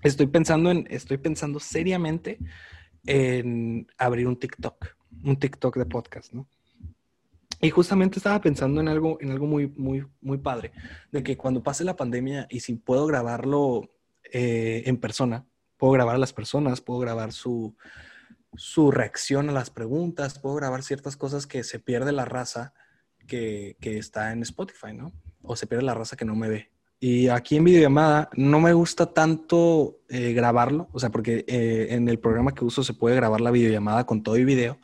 [0.02, 2.38] Estoy pensando en, estoy pensando seriamente
[3.06, 6.46] en abrir un TikTok un TikTok de podcast, ¿no?
[7.62, 10.72] Y justamente estaba pensando en algo, en algo muy, muy, muy padre,
[11.12, 13.90] de que cuando pase la pandemia y si puedo grabarlo
[14.32, 17.76] eh, en persona, puedo grabar a las personas, puedo grabar su,
[18.54, 22.72] su reacción a las preguntas, puedo grabar ciertas cosas que se pierde la raza
[23.26, 25.12] que, que está en Spotify, ¿no?
[25.42, 26.70] O se pierde la raza que no me ve.
[26.98, 32.08] Y aquí en videollamada no me gusta tanto eh, grabarlo, o sea, porque eh, en
[32.08, 34.78] el programa que uso se puede grabar la videollamada con todo y video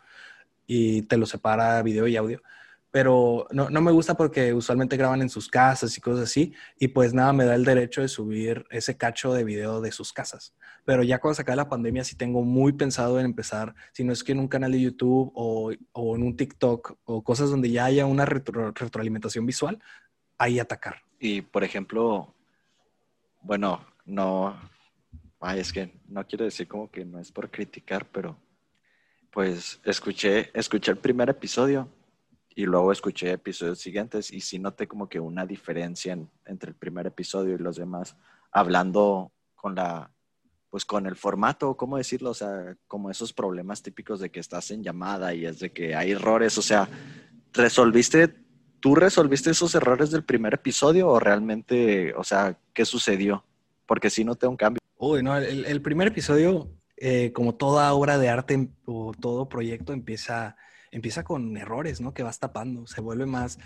[0.66, 2.42] y te lo separa video y audio.
[2.90, 6.88] Pero no, no, me gusta porque usualmente graban en sus casas y cosas así, y
[6.88, 10.55] pues nada, me da el derecho de subir ese cacho de video de sus casas.
[10.85, 14.12] Pero ya cuando se acabe la pandemia, sí tengo muy pensado en empezar, si no
[14.12, 17.70] es que en un canal de YouTube o, o en un TikTok o cosas donde
[17.70, 19.79] ya haya una retroalimentación visual,
[20.38, 21.02] ahí atacar.
[21.18, 22.35] Y por ejemplo,
[23.42, 24.59] bueno, no,
[25.40, 28.37] ay, es que no quiero decir como que no es por criticar, pero
[29.37, 31.90] pues escuché, escuché el primer episodio
[32.55, 37.07] y luego escuché episodios siguientes y sí noté como que una diferencia entre el primer
[37.07, 38.16] episodio y los demás,
[38.51, 40.11] hablando con la,
[40.70, 42.31] pues con el formato, ¿cómo decirlo?
[42.31, 45.94] O sea, como esos problemas típicos de que estás en llamada y es de que
[45.94, 46.88] hay errores, o sea,
[47.53, 48.35] ¿resolviste,
[48.81, 53.44] tú resolviste esos errores del primer episodio o realmente, o sea, qué sucedió?
[53.85, 54.81] Porque sí noté un cambio.
[54.96, 59.93] Uy, no, el, el primer episodio eh, como toda obra de arte o todo proyecto
[59.93, 60.57] empieza,
[60.91, 62.15] empieza con errores, ¿no?
[62.15, 63.59] Que vas tapando, se vuelve más...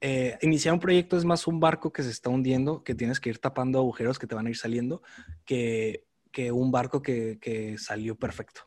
[0.00, 3.30] Eh, iniciar un proyecto es más un barco que se está hundiendo, que tienes que
[3.30, 5.02] ir tapando agujeros que te van a ir saliendo,
[5.44, 8.62] que, que un barco que, que, salió perfecto.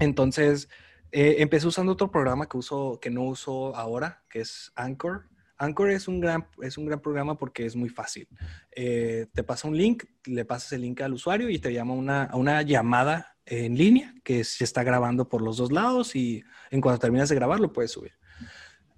[0.00, 0.68] Entonces,
[1.12, 5.28] eh, empecé usando otro programa que, uso, que no uso ahora, que es Anchor.
[5.62, 8.26] Anchor es un gran, es un gran programa porque es muy fácil.
[8.74, 12.24] Eh, te pasa un link, le pasas el link al usuario y te llama una,
[12.24, 16.80] a una llamada en línea que se está grabando por los dos lados y en
[16.80, 18.12] cuanto terminas de grabar lo puedes subir.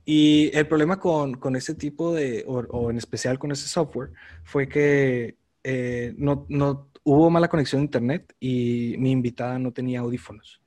[0.06, 4.12] Y el problema con, con ese tipo de, o, en especial con ese software,
[4.44, 10.00] fue que eh, no, no, hubo mala conexión a internet y mi invitada no tenía
[10.00, 10.60] audífonos.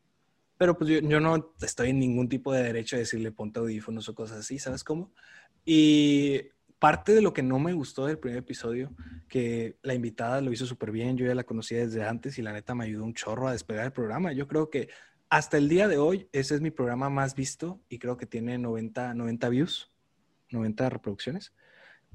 [0.57, 4.09] Pero pues yo, yo, no estoy en ningún tipo de derecho a decirle ponte audífonos
[4.09, 5.11] o cosas así, ¿sabes cómo?
[5.69, 6.43] Y
[6.79, 8.95] parte de lo que no me gustó del primer episodio,
[9.27, 12.53] que la invitada lo hizo súper bien, yo ya la conocía desde antes y la
[12.53, 14.31] neta me ayudó un chorro a despegar el programa.
[14.31, 14.87] Yo creo que
[15.29, 18.57] hasta el día de hoy ese es mi programa más visto y creo que tiene
[18.57, 19.91] 90, 90 views,
[20.51, 21.53] 90 reproducciones.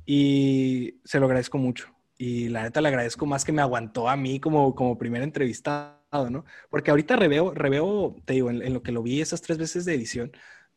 [0.06, 1.94] Y se lo agradezco mucho.
[2.16, 6.30] Y la neta le agradezco más que me aguantó a mí como, como primer entrevistado,
[6.30, 6.46] ¿no?
[6.70, 9.84] Porque ahorita reveo, reveo te digo, en, en lo que lo vi esas tres veces
[9.84, 10.32] de edición,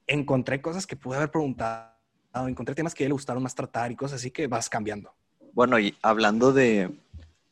[0.07, 1.94] encontré cosas que pude haber preguntado
[2.47, 5.13] encontré temas que a él le gustaron más tratar y cosas así que vas cambiando.
[5.53, 6.91] Bueno, y hablando de,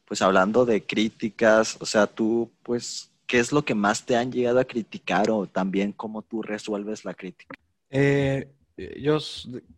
[0.05, 4.31] pues hablando de críticas, o sea, tú, pues, ¿qué es lo que más te han
[4.31, 7.55] llegado a criticar o también cómo tú resuelves la crítica?
[7.89, 8.49] Eh,
[8.99, 9.19] yo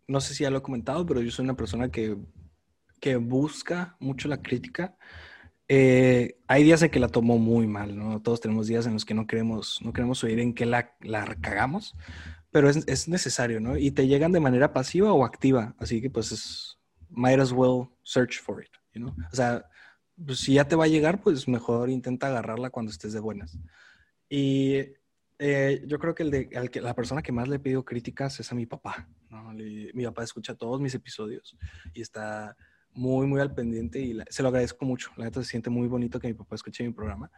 [0.07, 2.17] no sé si ya lo he comentado, pero yo soy una persona que,
[2.99, 4.95] que busca mucho la crítica.
[5.67, 8.21] Eh, hay días en que la tomo muy mal, ¿no?
[8.21, 11.25] Todos tenemos días en los que no queremos, no queremos oír en qué la, la
[11.41, 11.95] cagamos,
[12.55, 13.75] pero es, es, necesario, ¿no?
[13.75, 17.89] Y te llegan de manera pasiva o activa, así que pues es, might as well
[18.01, 19.13] search for it, you know?
[19.29, 19.69] O sea,
[20.25, 23.59] pues si ya te va a llegar, pues mejor intenta agarrarla cuando estés de buenas.
[24.29, 24.75] Y
[25.37, 28.49] eh, yo creo que, el de, que la persona que más le pido críticas es
[28.53, 29.05] a mi papá.
[29.29, 29.51] ¿no?
[29.51, 31.57] mi papá escucha todos mis episodios
[31.93, 32.55] y está
[32.93, 35.11] muy, muy al pendiente y se lo agradezco mucho.
[35.17, 37.29] La neta se siente muy bonito que mi papá escuche mi programa.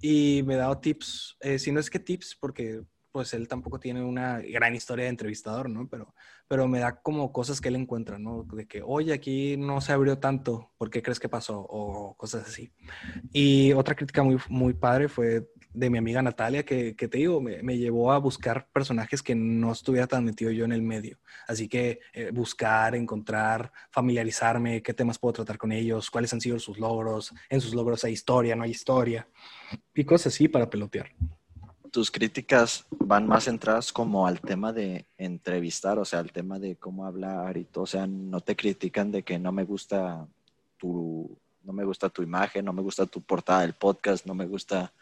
[0.00, 2.82] Y me ha dado tips, eh, si no es que tips, porque
[3.14, 5.86] pues él tampoco tiene una gran historia de entrevistador, ¿no?
[5.88, 6.16] Pero,
[6.48, 8.42] pero me da como cosas que él encuentra, ¿no?
[8.42, 11.60] De que, oye, aquí no se abrió tanto, ¿por qué crees que pasó?
[11.60, 12.72] O cosas así.
[13.32, 17.40] Y otra crítica muy, muy padre fue de mi amiga Natalia, que, que te digo,
[17.40, 21.20] me, llevó a buscar personajes que no estuviera tan metido yo en el medio.
[21.46, 26.58] Así que eh, buscar, encontrar, familiarizarme, qué temas puedo tratar con ellos, cuáles han sido
[26.58, 29.28] sus logros, en sus logros hay historia, no hay historia,
[29.94, 31.12] y cosas así para pelotear
[31.94, 36.74] tus críticas van más centradas como al tema de entrevistar, o sea, al tema de
[36.74, 40.26] cómo hablar y todo, o sea, no te critican de que no me gusta
[40.76, 44.44] tu, no me gusta tu imagen, no me gusta tu portada del podcast, no me
[44.44, 44.92] gusta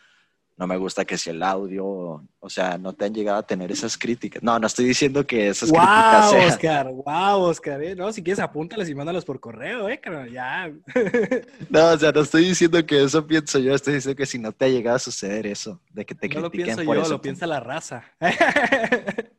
[0.62, 3.72] no me gusta que si el audio, o sea, no te han llegado a tener
[3.72, 4.44] esas críticas.
[4.44, 6.51] No, no estoy diciendo que esas wow, críticas sean...
[6.51, 7.96] Oscar, wow, Oscar, ¿eh?
[7.96, 10.68] no, si quieres apúntalas y mándalas por correo, eh, ya.
[11.68, 14.53] no, o sea, no estoy diciendo que eso pienso yo, estoy diciendo que si no
[14.53, 17.03] te ha llegado a suceder eso, de que te no critiquen lo pienso por yo,
[17.03, 17.11] eso.
[17.11, 18.05] lo piensa la raza.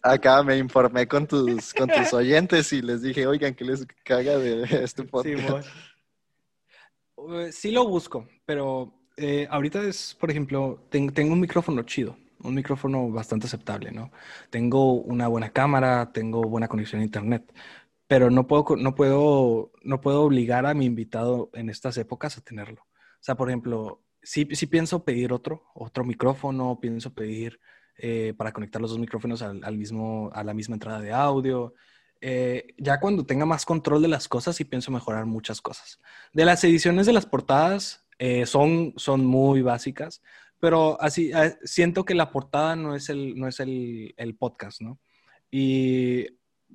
[0.01, 4.37] Acá me informé con tus, con tus oyentes y les dije, oigan, que les caga
[4.37, 5.69] de este podcast.
[7.15, 12.55] Sí, sí lo busco, pero eh, ahorita es, por ejemplo, tengo un micrófono chido, un
[12.55, 14.11] micrófono bastante aceptable, ¿no?
[14.49, 17.53] Tengo una buena cámara, tengo buena conexión a internet,
[18.07, 22.41] pero no puedo, no puedo, no puedo obligar a mi invitado en estas épocas a
[22.41, 22.81] tenerlo.
[22.83, 27.59] O sea, por ejemplo, sí, sí pienso pedir otro, otro micrófono, pienso pedir
[27.97, 31.73] eh, para conectar los dos micrófonos al, mismo, a la misma entrada de audio.
[32.21, 35.99] Eh, ya cuando tenga más control de las cosas, sí pienso mejorar muchas cosas.
[36.33, 40.21] De las ediciones de las portadas, eh, son, son muy básicas,
[40.57, 44.79] pero así eh, siento que la portada no es el, no es el, el podcast,
[44.79, 44.97] ¿no?
[45.51, 46.27] Y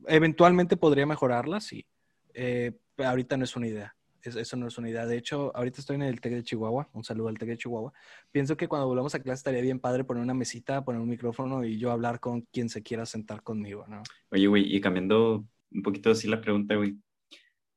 [0.08, 1.86] eventualmente podría mejorarla, sí.
[2.34, 3.96] Eh, ahorita no es una idea.
[4.22, 5.06] eso no es una idea.
[5.06, 6.90] De hecho, ahorita estoy en el TEC de Chihuahua.
[6.92, 7.94] Un saludo al TEC de Chihuahua.
[8.30, 11.64] Pienso que cuando volvamos a clase estaría bien padre poner una mesita, poner un micrófono
[11.64, 14.02] y yo hablar con quien se quiera sentar conmigo, ¿no?
[14.30, 16.98] Oye, güey, y cambiando un poquito así la pregunta, güey.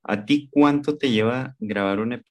[0.03, 2.21] ¿A ti cuánto te lleva grabar un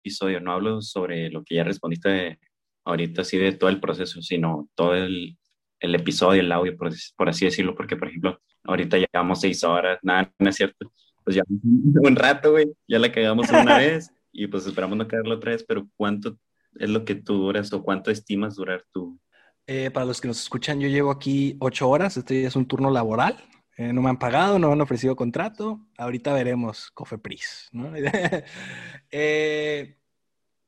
[0.00, 2.38] episodio, no hablo sobre lo que ya respondiste
[2.84, 5.38] ahorita, así de todo el proceso, sino todo el,
[5.80, 9.98] el episodio, el audio, por, por, así decirlo, porque, por ejemplo, ahorita llevamos seis horas,
[10.02, 10.92] nada, no es cierto,
[11.24, 15.36] pues ya un rato, güey, ya la cagamos una vez y pues esperamos no caerlo
[15.36, 16.38] otra vez, pero ¿cuánto
[16.78, 19.18] es lo que tú duras o cuánto estimas durar tú?
[19.66, 22.90] Eh, para los que nos escuchan, yo llevo aquí ocho horas, este es un turno
[22.90, 23.36] laboral,
[23.80, 25.80] eh, no me han pagado, no me han ofrecido contrato.
[25.96, 27.70] Ahorita veremos, Cofepris.
[27.72, 27.90] ¿no?
[29.10, 29.96] eh,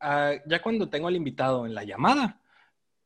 [0.01, 2.41] ah, ya cuando tengo al invitado en la llamada,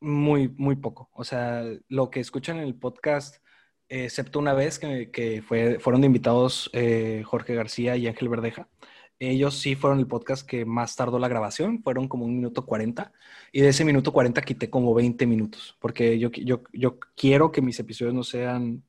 [0.00, 1.10] muy, muy poco.
[1.12, 3.42] O sea, lo que escuchan en el podcast,
[3.88, 8.68] excepto una vez que, que fue, fueron invitados eh, Jorge García y Ángel Verdeja.
[9.18, 13.12] Ellos sí fueron el podcast que más tardó la grabación, fueron como un minuto 40
[13.50, 17.62] y de ese minuto 40 quité como 20 minutos, porque yo, yo, yo quiero que
[17.62, 18.84] mis episodios no sean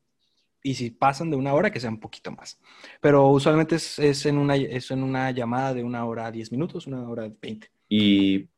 [0.68, 2.60] y si pasan de una hora, que sea un poquito más.
[3.00, 6.52] Pero usualmente es, es en, una, es en una llamada de una hora a diez
[6.52, 7.70] minutos, una hora veinte.
[7.88, 8.50] Y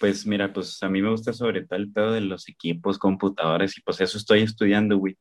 [0.00, 3.76] pues mira, pues a mí me gusta sobre todo el pedo de los equipos, computadores,
[3.76, 5.18] y pues eso estoy estudiando, güey.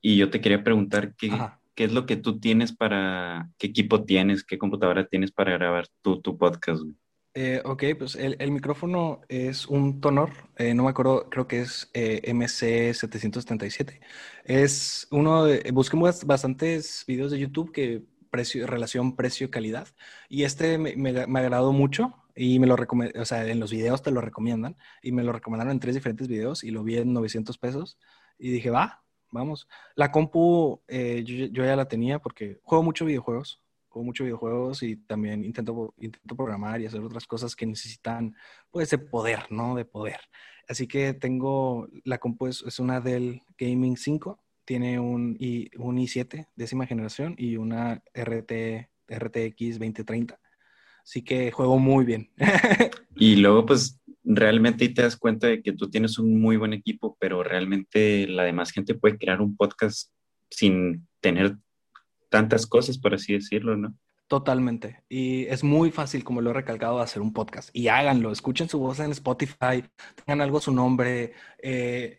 [0.00, 1.32] Y yo te quería preguntar qué,
[1.74, 5.88] qué es lo que tú tienes para, qué equipo tienes, qué computadora tienes para grabar
[6.02, 6.94] tu, tu podcast, güey.
[7.40, 11.88] Eh, ok, pues el, micrófono es un Tonor, eh, no me acuerdo, creo que es
[11.94, 14.00] eh, MC777.
[14.42, 19.86] Es uno de, busqué bastantes videos de YouTube que precio, relación precio-calidad
[20.28, 24.02] y este me, me, me, agradó mucho y me lo o sea, en los videos
[24.02, 27.12] te lo recomiendan y me lo recomendaron en tres diferentes videos y lo vi en
[27.12, 27.98] 900 pesos
[28.36, 29.68] y dije, va, vamos.
[29.94, 34.82] La compu eh, yo, yo ya la tenía porque juego mucho videojuegos, juego muchos videojuegos
[34.82, 38.34] y también intento, intento programar y hacer otras cosas que necesitan,
[38.70, 39.74] pues, de poder, ¿no?
[39.74, 40.20] De poder.
[40.68, 46.48] Así que tengo, la compu es, una Dell Gaming 5, tiene un, I, un i7
[46.54, 50.38] décima generación y una RT, RTX 2030.
[51.02, 52.30] Así que juego muy bien.
[53.16, 57.16] y luego, pues, realmente te das cuenta de que tú tienes un muy buen equipo,
[57.18, 60.12] pero realmente la demás gente puede crear un podcast
[60.50, 61.56] sin tener
[62.28, 63.94] tantas cosas, por así decirlo, ¿no?
[64.28, 65.02] Totalmente.
[65.08, 67.70] Y es muy fácil, como lo he recalcado, hacer un podcast.
[67.72, 69.82] Y háganlo, escuchen su voz en Spotify,
[70.16, 72.18] tengan algo su nombre, eh,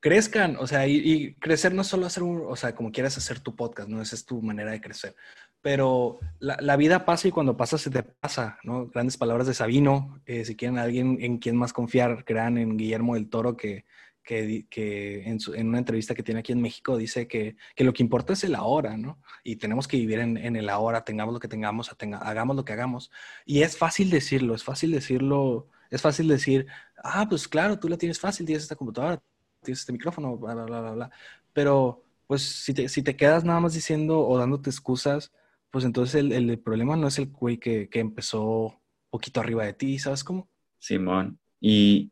[0.00, 0.56] crezcan.
[0.60, 3.56] O sea, y, crecer no es solo hacer un, o sea, como quieras hacer tu
[3.56, 4.02] podcast, ¿no?
[4.02, 5.16] Esa es tu manera de crecer.
[5.62, 8.88] Pero la, vida pasa y cuando pasa se te pasa, ¿no?
[8.88, 10.20] Grandes palabras de Sabino.
[10.26, 13.86] Eh, si quieren alguien en quien más confiar, crean en Guillermo del Toro, que
[14.26, 18.42] que, en, una entrevista que tiene aquí en México dice que, lo que importa es
[18.44, 19.18] el ahora, ¿no?
[19.44, 23.10] Y tenemos que vivir en, el ahora, tengamos lo que tengamos, hagamos lo que hagamos.
[23.44, 26.66] Y es fácil decirlo, es fácil decirlo, es fácil decir,
[27.02, 29.22] ah, pues claro, tú la tienes fácil, tienes esta computadora,
[29.62, 31.10] tienes este micrófono, bla, bla, bla, bla.
[31.52, 35.32] Pero, pues, si te, si te quedas nada más diciendo o dándote excusas,
[35.70, 39.72] pues entonces el, el problema no es el güey que, que empezó poquito arriba de
[39.72, 40.48] ti, ¿sabes cómo?
[40.78, 41.38] Simón.
[41.60, 42.10] Y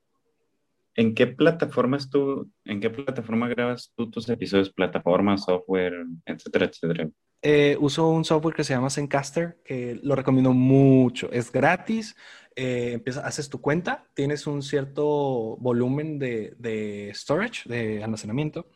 [0.96, 4.72] ¿En qué plataformas tú, en qué plataforma grabas tú tus episodios?
[4.72, 7.08] ¿Plataforma, software, etcétera, etcétera?
[7.42, 11.30] Eh, uso un software que se llama Zencaster, que lo recomiendo mucho.
[11.32, 12.16] Es gratis,
[12.54, 18.68] eh, haces tu cuenta, tienes un cierto volumen de, storage, de almacenamiento.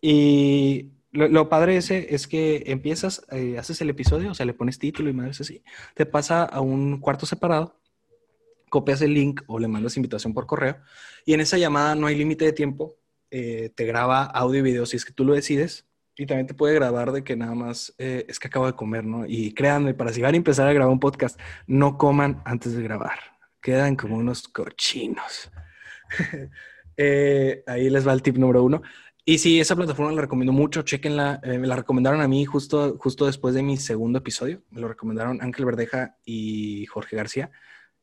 [0.00, 4.78] Y lo, padre ese es que empiezas, eh, haces el episodio, o sea, le pones
[4.78, 5.64] título y más así,
[5.94, 7.79] te pasa a un cuarto separado
[8.70, 10.78] copias el link o le mandas invitación por correo
[11.26, 12.96] y en esa llamada no hay límite de tiempo,
[13.30, 16.54] eh, te graba audio y video si es que tú lo decides y también te
[16.54, 19.24] puede grabar de que nada más eh, es que acabo de comer, ¿no?
[19.26, 22.82] Y créanme, para si van a empezar a grabar un podcast, no coman antes de
[22.82, 23.18] grabar,
[23.60, 25.50] quedan como unos cochinos.
[27.02, 28.82] Eh, ahí les va el tip número uno.
[29.24, 31.40] Y sí, esa plataforma la recomiendo mucho, chequenla.
[31.42, 34.60] me la recomendaron a mí justo, justo después de mi segundo episodio.
[34.68, 37.50] Me lo recomendaron Ángel Verdeja y Jorge García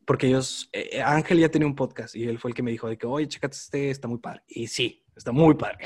[0.07, 2.71] porque ellos, eh, eh, Ángel ya tenía un podcast y él fue el que me
[2.71, 4.41] dijo de que, oye, chécate este, está muy padre.
[4.47, 5.79] Y sí, está muy padre.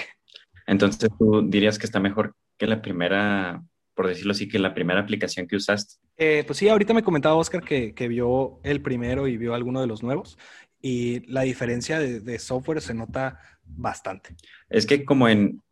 [0.68, 3.64] Entonces tú dirías que está mejor que la primera,
[3.96, 5.96] por decirlo así, que la primera aplicación que usaste.
[6.18, 9.82] Eh, pues sí, ahorita me comentaba Oscar que, que, vio el primero y vio alguno
[9.82, 10.38] de los nuevos
[10.80, 14.36] y la diferencia de, de software se nota bastante.
[14.70, 15.64] Es que como en,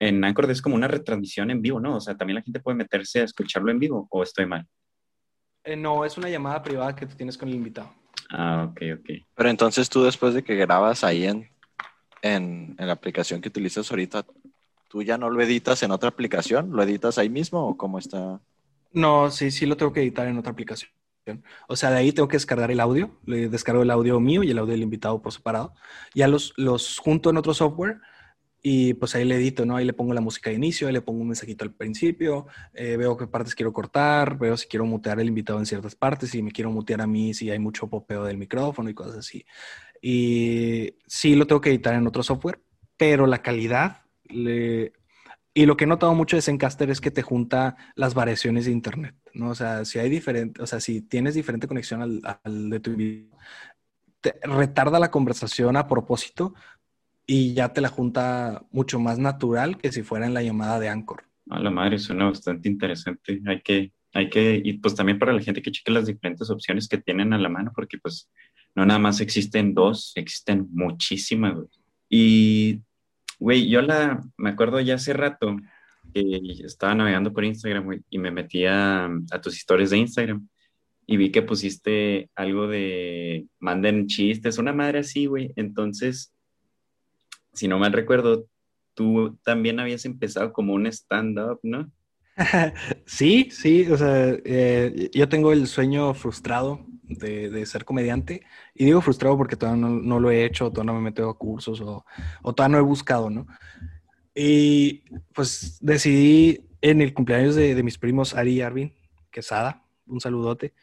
[0.00, 1.98] en Anchor es como una retransmisión en vivo, ¿no?
[1.98, 4.66] O sea, también la gente puede meterse a escucharlo en vivo o estoy mal.
[5.64, 7.90] Eh, no, es una llamada privada que tú tienes con el invitado.
[8.30, 9.10] Ah, ok, ok.
[9.34, 11.50] Pero entonces tú después de que grabas ahí en,
[12.22, 14.24] en, la aplicación que utilizas ahorita,
[14.88, 16.70] ¿tú ya no lo editas en otra aplicación?
[16.72, 18.40] ¿Lo editas ahí mismo o cómo está?
[18.92, 20.90] No, sí, sí lo tengo que editar en otra aplicación.
[21.68, 24.50] O sea, de ahí tengo que descargar el audio, le descargo el audio mío y
[24.50, 25.74] el audio del invitado por separado.
[26.14, 27.98] Ya los, los junto en otro software
[28.66, 29.76] y pues ahí le edito, ¿no?
[29.76, 32.96] Ahí le pongo la música de inicio, ahí le pongo un mensajito al principio, eh,
[32.96, 36.42] veo qué partes quiero cortar, veo si quiero mutear al invitado en ciertas partes, si
[36.42, 39.44] me quiero mutear a mí, si hay mucho popeo del micrófono y cosas así.
[40.00, 42.62] Y sí lo tengo que editar en otro software,
[42.96, 44.00] pero la calidad.
[44.26, 48.70] Y lo que he notado mucho de Zencaster es que te junta las variaciones de
[48.70, 49.50] internet, ¿no?
[49.50, 52.96] O sea, si hay diferente, o sea, si tienes diferente conexión al, de tu
[54.24, 56.54] te retarda la conversación a propósito
[57.26, 60.88] y ya te la junta mucho más natural que si fuera en la llamada de
[60.88, 61.24] Anchor.
[61.50, 63.40] A la madre, suena bastante interesante.
[63.46, 66.88] Hay que, hay que, y pues también para la gente que cheque las diferentes opciones
[66.88, 68.30] que tienen a la mano, porque pues
[68.74, 71.58] no nada más existen dos, existen muchísimas.
[72.08, 72.80] Y,
[73.38, 75.56] güey, yo la, me acuerdo ya hace rato
[76.12, 80.46] que estaba navegando por Instagram, güey, y me metía a tus historias de Instagram
[81.06, 85.52] y vi que pusiste algo de manden chistes, una madre así, güey.
[85.56, 86.33] Entonces,
[87.54, 88.46] si no mal recuerdo,
[88.94, 91.90] tú también habías empezado como un stand-up, ¿no?
[93.06, 98.42] sí, sí, o sea, eh, yo tengo el sueño frustrado de, ser comediante
[98.74, 101.80] y digo frustrado porque todavía no, lo he hecho, todavía no me meto a cursos
[101.80, 102.04] o,
[102.42, 103.46] o, todavía no he buscado, ¿no?
[104.34, 108.92] Y pues decidí en el cumpleaños de, de mis primos Ari y Arvin
[109.30, 110.74] Quesada, un saludote,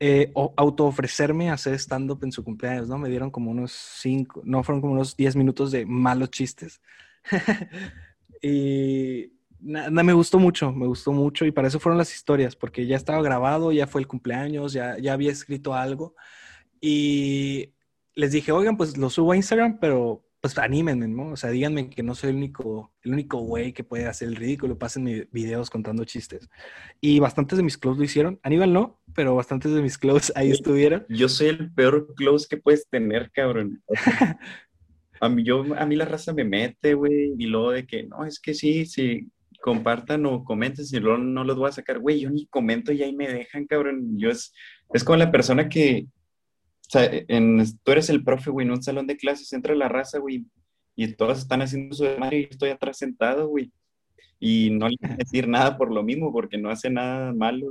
[0.00, 2.96] eh, auto ofrecerme a hacer stand-up en su cumpleaños, ¿no?
[2.96, 6.80] Me dieron como unos cinco, no, fueron como unos diez minutos de malos chistes.
[8.42, 9.30] y
[9.60, 12.96] nada, me gustó mucho, me gustó mucho y para eso fueron las historias, porque ya
[12.96, 16.14] estaba grabado, ya fue el cumpleaños, ya, ya había escrito algo
[16.80, 17.74] y
[18.14, 21.32] les dije, oigan, pues lo subo a Instagram, pero pues anímenme, ¿no?
[21.32, 24.36] O sea, díganme que no soy el único, el único güey que puede hacer el
[24.36, 26.48] ridículo, pasen videos contando chistes.
[27.00, 28.40] Y bastantes de mis close lo hicieron.
[28.42, 31.04] Aníbal no, pero bastantes de mis close ahí estuvieron.
[31.08, 33.82] Yo soy el peor close que puedes tener, cabrón.
[35.20, 38.24] a mí, yo, a mí la raza me mete, güey, y luego de que, no,
[38.24, 39.30] es que sí, sí,
[39.60, 43.02] compartan o comenten, si luego no los voy a sacar, güey, yo ni comento y
[43.02, 44.18] ahí me dejan, cabrón.
[44.18, 44.54] Yo es,
[44.94, 46.06] es como la persona que,
[46.90, 50.18] sea, en, tú eres el profe, güey, en un salón de clases, entra la raza,
[50.18, 50.44] güey,
[50.96, 53.70] y todos están haciendo su madre y estoy atrás sentado, güey.
[54.38, 57.68] Y no le voy a decir nada por lo mismo, porque no hace nada malo.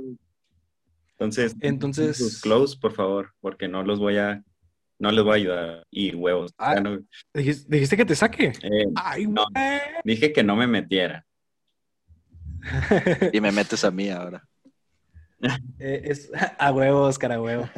[1.12, 4.42] Entonces, Entonces, sus close, por favor, porque no los voy a,
[4.98, 5.86] no les voy a ayudar.
[5.90, 6.54] Y huevos.
[6.56, 6.98] Ah, ya no-
[7.34, 8.52] ¿dijiste, dijiste que te saque?
[8.62, 9.44] eh, Ay, no.
[9.54, 9.80] güey.
[10.04, 11.26] dije que no me metiera.
[13.32, 14.44] Y me metes a mí ahora.
[15.78, 17.68] Eh, es a huevo, Oscar, a huevo.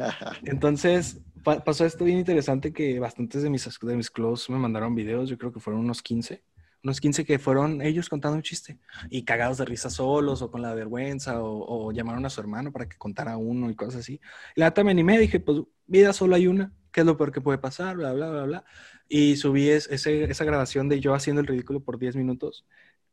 [0.43, 4.95] Entonces, pa- pasó esto bien interesante que bastantes de mis, de mis close me mandaron
[4.95, 6.43] videos, yo creo que fueron unos 15,
[6.83, 8.79] unos 15 que fueron ellos contando un chiste
[9.09, 12.87] y cagados de risa solos o con la vergüenza o, llamaron a su hermano para
[12.89, 14.19] que contara uno y cosas así.
[14.55, 17.31] Y la neta me animé, dije, pues vida solo hay una, ¿qué es lo peor
[17.31, 17.95] que puede pasar?
[17.97, 18.65] Bla, bla, bla, bla.
[19.07, 22.65] Y subí es- esa grabación de yo haciendo el ridículo por 10 minutos.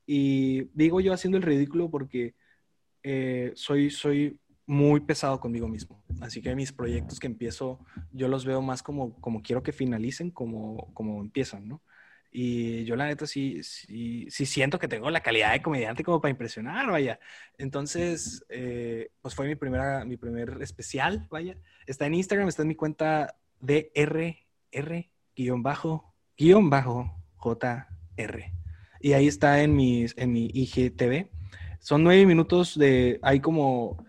[0.07, 2.35] Y digo yo haciendo el ridículo porque
[3.03, 4.39] eh, soy, soy
[4.71, 6.01] muy pesado conmigo mismo.
[6.21, 7.81] Así que mis proyectos que empiezo,
[8.13, 11.83] yo los veo más como, como quiero que finalicen, como, como empiezan, ¿no?
[12.31, 16.21] Y yo la neta sí, sí, sí siento que tengo la calidad de comediante como
[16.21, 17.19] para impresionar, vaya.
[17.59, 21.57] Entonces, eh, pues fue mi, primera, mi primer especial, vaya.
[21.85, 28.53] Está en Instagram, está en mi cuenta DRR, guion bajo, guion bajo, JR.
[29.01, 31.29] Y ahí está en, mis, en mi IGTV.
[31.81, 34.07] Son nueve minutos de, hay como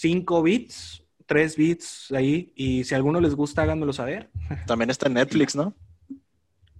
[0.00, 2.52] cinco bits, tres bits ahí.
[2.54, 4.30] Y si a alguno les gusta, háganmelo saber.
[4.66, 5.74] También está en Netflix, ¿no?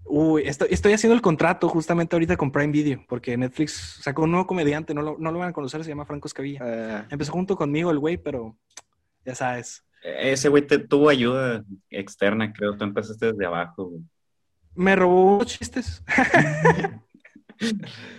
[0.05, 4.33] Uy, estoy, estoy haciendo el contrato justamente ahorita con Prime Video, porque Netflix sacó un
[4.33, 6.61] nuevo comediante, no lo, no lo van a conocer, se llama Franco Escavilla.
[6.65, 8.57] Eh, Empezó junto conmigo el güey, pero
[9.25, 9.85] ya sabes.
[10.03, 12.77] Ese güey te tuvo ayuda externa, creo.
[12.77, 14.03] Tú empezaste desde abajo, güey.
[14.75, 16.03] Me robó unos chistes.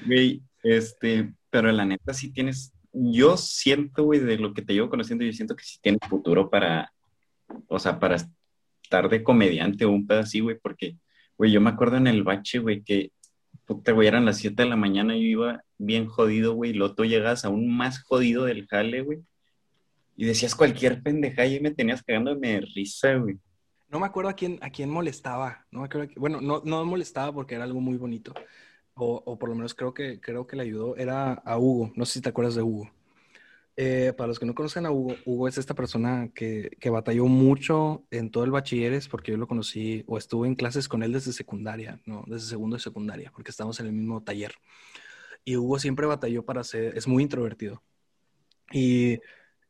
[0.05, 4.89] Güey, este, pero la neta sí tienes, yo siento, güey, de lo que te llevo
[4.89, 6.91] conociendo, yo siento que sí tienes futuro para,
[7.67, 8.17] o sea, para
[8.83, 10.97] estar de comediante o un pedo así, güey, porque,
[11.37, 13.11] güey, yo me acuerdo en el bache, güey, que,
[13.65, 16.73] puta, güey, eran las 7 de la mañana y yo iba bien jodido, güey, y
[16.73, 19.19] luego tú llegas aún más jodido del jale, güey,
[20.17, 23.37] y decías cualquier pendejada y me tenías cagándome de risa, güey.
[23.89, 25.65] No me acuerdo a quién, a quién molestaba.
[25.71, 28.33] No me acuerdo a qui- bueno, no, no molestaba porque era algo muy bonito.
[28.95, 30.95] O, o por lo menos creo que, creo que le ayudó.
[30.97, 31.91] Era a Hugo.
[31.95, 32.89] No sé si te acuerdas de Hugo.
[33.77, 37.25] Eh, para los que no conocen a Hugo, Hugo es esta persona que, que batalló
[37.25, 41.13] mucho en todo el bachilleres porque yo lo conocí o estuve en clases con él
[41.13, 44.53] desde secundaria, no, desde segundo de secundaria, porque estamos en el mismo taller.
[45.45, 47.81] Y Hugo siempre batalló para ser, es muy introvertido.
[48.71, 49.19] Y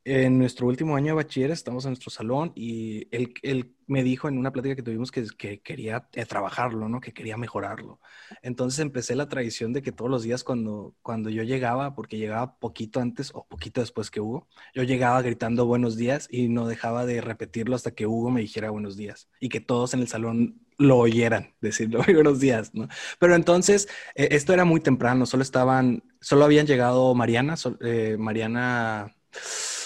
[0.04, 4.28] en nuestro último año de bachiller estamos en nuestro salón y él, él me dijo
[4.28, 7.00] en una plática que tuvimos que, que quería eh, trabajarlo, ¿no?
[7.02, 8.00] Que quería mejorarlo.
[8.42, 12.58] Entonces empecé la tradición de que todos los días cuando, cuando yo llegaba, porque llegaba
[12.60, 17.06] poquito antes o poquito después que Hugo, yo llegaba gritando buenos días y no dejaba
[17.06, 20.62] de repetirlo hasta que Hugo me dijera buenos días y que todos en el salón
[20.78, 22.88] lo oyeran decirlo buenos días, ¿no?
[23.20, 28.16] Pero entonces eh, esto era muy temprano, solo estaban, solo habían llegado Mariana, sol- eh,
[28.20, 29.16] Mariana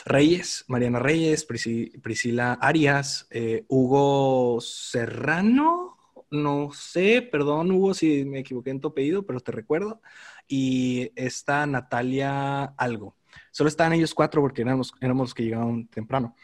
[0.05, 5.97] Reyes, Mariana Reyes, Priscila Arias, eh, Hugo Serrano,
[6.29, 10.01] no sé, perdón Hugo si me equivoqué en tu apellido, pero te recuerdo,
[10.47, 13.15] y esta Natalia Algo.
[13.51, 16.35] Solo estaban ellos cuatro porque éramos, éramos los que llegaban temprano.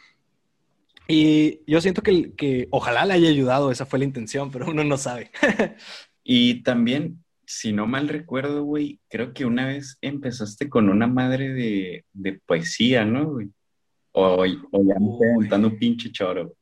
[1.07, 4.84] Y yo siento que, que ojalá le haya ayudado, esa fue la intención, pero uno
[4.84, 5.32] no sabe.
[6.24, 7.20] Y también,
[7.52, 12.39] si no mal recuerdo, güey, creo que una vez empezaste con una madre de, de
[12.45, 13.49] poesía, ¿no, güey?
[14.14, 16.54] O, o ya me estoy aventando un pinche choro.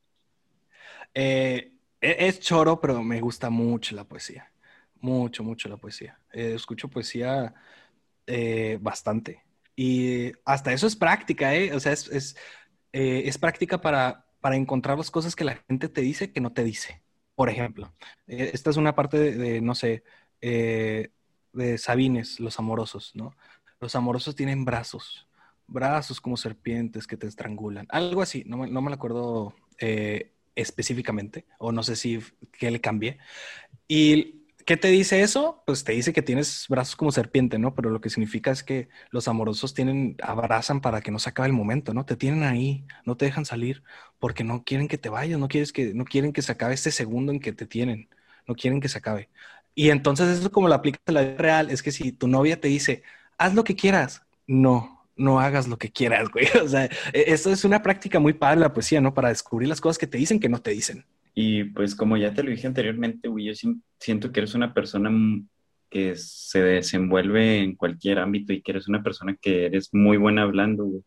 [1.14, 4.52] Eh, e- es choro, pero me gusta mucho la poesía.
[5.00, 6.18] Mucho, mucho la poesía.
[6.32, 7.54] Eh, escucho poesía
[8.26, 9.44] eh, bastante.
[9.76, 11.72] Y hasta eso es práctica, ¿eh?
[11.74, 12.36] O sea, es, es,
[12.92, 16.64] es práctica para, para encontrar las cosas que la gente te dice que no te
[16.64, 17.02] dice.
[17.34, 17.94] Por ejemplo,
[18.26, 20.04] esta es una parte de, de, no sé,
[20.40, 21.10] eh,
[21.52, 23.34] de Sabines, los amorosos, ¿no?
[23.80, 25.28] Los amorosos tienen brazos,
[25.66, 27.86] brazos como serpientes que te estrangulan.
[27.90, 32.20] Algo así, no no me lo acuerdo eh, específicamente, o no sé si
[32.52, 33.18] que le cambié.
[33.88, 35.62] ¿Y qué te dice eso?
[35.66, 37.74] Pues te dice que tienes brazos como serpiente, ¿no?
[37.74, 41.48] Pero lo que significa es que los amorosos tienen, abrazan para que no se acabe
[41.48, 42.04] el momento, ¿no?
[42.04, 43.82] Te tienen ahí, no te dejan salir,
[44.18, 46.90] porque no quieren que te vayas, no, quieres que, no quieren que se acabe este
[46.90, 48.08] segundo en que te tienen,
[48.46, 49.30] no quieren que se acabe.
[49.80, 52.60] Y entonces eso como lo aplicas en la vida real, es que si tu novia
[52.60, 53.02] te dice,
[53.38, 56.44] haz lo que quieras, no, no hagas lo que quieras, güey.
[56.62, 59.14] O sea, e- eso es una práctica muy padre la poesía, ¿no?
[59.14, 61.06] Para descubrir las cosas que te dicen que no te dicen.
[61.34, 64.74] Y pues como ya te lo dije anteriormente, güey, yo sien- siento que eres una
[64.74, 65.10] persona
[65.88, 70.42] que se desenvuelve en cualquier ámbito y que eres una persona que eres muy buena
[70.42, 71.02] hablando, güey.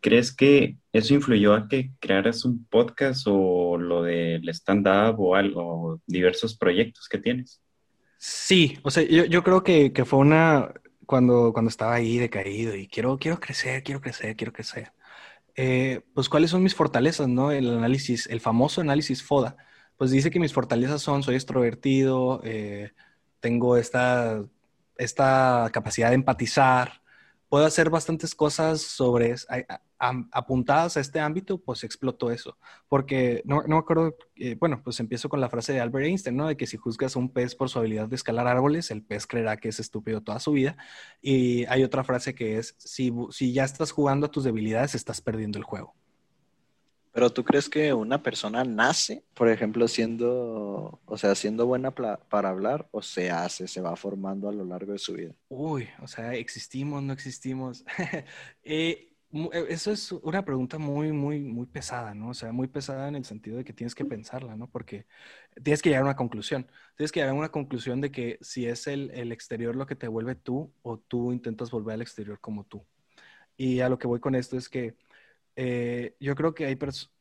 [0.00, 6.00] ¿crees que eso influyó a que crearas un podcast o lo del stand-up o algo,
[6.06, 7.60] diversos proyectos que tienes?
[8.18, 10.72] Sí, o sea, yo, creo que, fue una,
[11.06, 14.92] cuando, cuando estaba ahí decaído y quiero, quiero crecer, quiero crecer, quiero crecer.
[15.56, 17.50] Eh, pues cuáles son mis fortalezas, ¿no?
[17.52, 19.56] El análisis, el famoso análisis FODA,
[19.96, 22.92] pues dice que mis fortalezas son, soy extrovertido, eh,
[23.40, 24.44] tengo esta,
[24.98, 27.02] esta capacidad de empatizar,
[27.48, 29.34] puedo hacer bastantes cosas sobre,
[29.98, 32.58] apuntadas a este ámbito, pues exploto eso.
[32.88, 36.36] Porque no, no me acuerdo, eh, bueno, pues empiezo con la frase de Albert Einstein,
[36.36, 36.48] ¿no?
[36.48, 39.26] De que si juzgas a un pez por su habilidad de escalar árboles, el pez
[39.26, 40.76] creerá que es estúpido toda su vida.
[41.22, 45.20] Y hay otra frase que es, si, si ya estás jugando a tus debilidades, estás
[45.20, 45.94] perdiendo el juego.
[47.16, 52.48] Pero tú crees que una persona nace, por ejemplo, siendo, o sea, siendo buena para
[52.50, 55.32] hablar o se hace, se va formando a lo largo de su vida?
[55.48, 57.86] Uy, o sea, existimos, no existimos.
[58.62, 59.15] eh,
[59.68, 62.30] eso es una pregunta muy, muy, muy pesada, ¿no?
[62.30, 64.70] O sea, muy pesada en el sentido de que tienes que pensarla, ¿no?
[64.70, 65.06] Porque
[65.62, 66.70] tienes que llegar a una conclusión.
[66.96, 69.96] Tienes que llegar a una conclusión de que si es el, el exterior lo que
[69.96, 72.86] te vuelve tú o tú intentas volver al exterior como tú.
[73.56, 74.96] Y a lo que voy con esto es que
[75.56, 77.14] eh, yo creo que hay personas...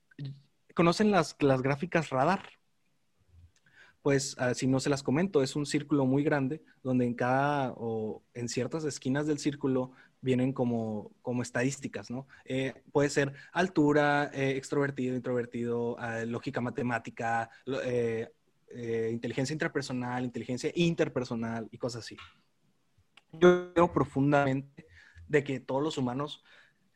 [0.75, 2.49] ¿Conocen las, las gráficas radar?
[4.05, 7.73] Pues ah, si no se las comento, es un círculo muy grande donde en cada
[7.75, 12.27] o en ciertas esquinas del círculo vienen como, como estadísticas, ¿no?
[12.45, 17.49] Eh, puede ser altura, eh, extrovertido, introvertido, ah, lógica matemática,
[17.83, 18.29] eh,
[19.11, 22.15] inteligencia intrapersonal, inteligencia interpersonal y cosas así.
[23.31, 24.85] Yo creo profundamente
[25.27, 26.43] de que todos los humanos,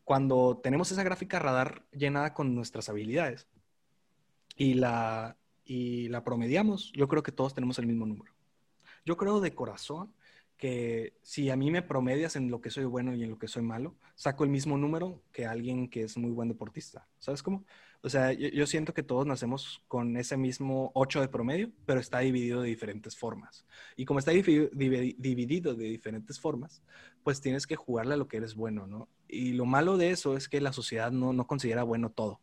[0.03, 3.47] cuando tenemos esa gráfica radar llenada con nuestras habilidades
[4.55, 5.39] y la,
[5.70, 8.34] y la promediamos, yo creo que todos tenemos el mismo número.
[9.06, 10.12] Yo creo de corazón
[10.58, 13.48] que si a mí me promedias en lo que soy bueno y en lo que
[13.48, 17.08] soy malo, saco el mismo número que alguien que es muy buen deportista.
[17.20, 17.66] ¿Sabes cómo?
[18.02, 22.20] O sea, yo, siento que todos nacemos con ese mismo 8 de promedio, pero está
[22.20, 23.64] dividido de diferentes formas.
[23.96, 26.82] Y como está dividido de diferentes formas,
[27.24, 29.08] pues tienes que jugarle a lo que eres bueno, ¿no?
[29.28, 32.42] Y lo malo de eso es que la sociedad no, no considera bueno todo.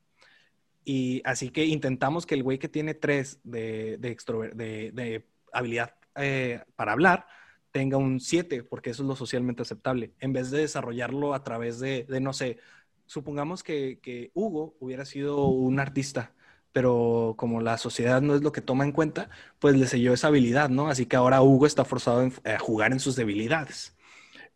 [0.89, 6.93] Y así que intentamos que el güey que tiene 3 de, de, habilidad eh, para
[6.93, 7.26] hablar,
[7.72, 11.80] tenga un 7, porque eso es lo socialmente aceptable, en vez de desarrollarlo a través
[11.80, 12.59] de, no sé,
[13.05, 16.34] supongamos que, Hugo hubiera sido un artista,
[16.70, 19.28] pero como la sociedad no es lo que toma en cuenta,
[19.59, 20.87] pues le selló esa habilidad, ¿no?
[20.89, 23.97] Así que ahora Hugo está forzado a jugar en sus debilidades.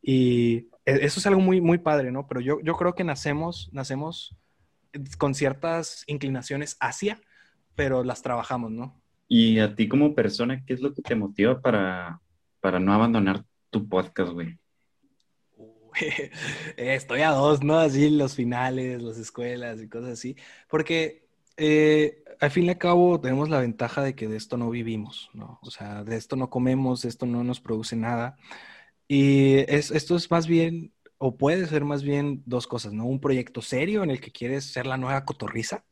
[0.00, 2.28] Y e, eso es algo muy, muy padre, ¿no?
[2.28, 4.36] Pero yo, yo creo que nacemos, nacemos
[5.18, 7.20] con ciertas inclinaciones hacia,
[7.74, 9.00] pero las trabajamos, ¿no?
[9.28, 12.20] Y a ti como persona, ¿qué es lo que te motiva para,
[12.60, 14.58] para no abandonar tu podcast, güey?
[16.76, 17.78] Estoy a dos, ¿no?
[17.78, 20.36] Así los finales, las escuelas y cosas así.
[20.68, 24.70] Porque eh, al fin y al cabo tenemos la ventaja de que de esto no
[24.70, 25.58] vivimos, ¿no?
[25.62, 28.36] O sea, de esto no comemos, de esto no nos produce nada.
[29.06, 30.92] Y es, esto es más bien,
[31.22, 33.04] o puede ser más bien dos cosas, ¿no?
[33.04, 35.84] Un proyecto serio en el que quieres ser la nueva cotorriza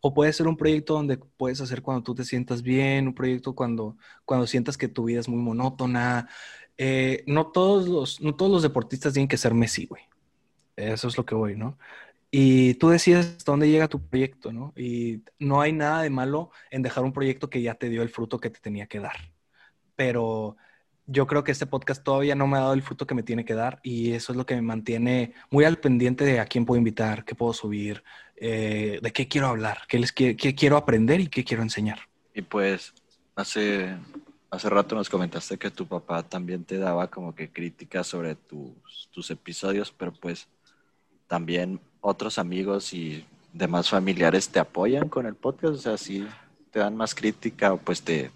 [0.00, 3.54] o puede ser un proyecto donde puedes hacer cuando tú te sientas bien, un proyecto
[3.54, 6.28] cuando, cuando sientas que tu vida es muy monótona.
[6.78, 10.02] Eh, no, todos los, no todos los deportistas tienen que ser Messi, güey.
[10.74, 11.78] Eso es lo que voy, ¿no?
[12.32, 14.72] Y tú decides hasta dónde llega tu proyecto, ¿no?
[14.76, 18.08] Y no hay nada de malo en dejar un proyecto que ya te dio el
[18.08, 19.16] fruto que te tenía que dar.
[19.94, 20.56] Pero
[21.06, 23.44] yo creo que este podcast todavía no me ha dado el fruto que me tiene
[23.44, 26.64] que dar y eso es lo que me mantiene muy al pendiente de a quién
[26.64, 28.02] puedo invitar, qué puedo subir,
[28.36, 32.00] eh, de qué quiero hablar, qué, les, qué, quiero aprender y qué quiero enseñar.
[32.34, 32.92] Y pues
[33.36, 33.96] hace,
[34.50, 39.08] hace rato nos comentaste que tu papá también te daba como que críticas sobre tus,
[39.12, 40.48] tus episodios, pero pues
[41.28, 46.26] también otros amigos y demás familiares te apoyan con el podcast, o sea, si
[46.70, 48.30] te dan más crítica o pues te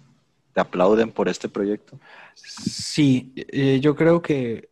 [0.53, 1.99] te aplauden por este proyecto?
[2.35, 4.69] Sí, eh, yo creo que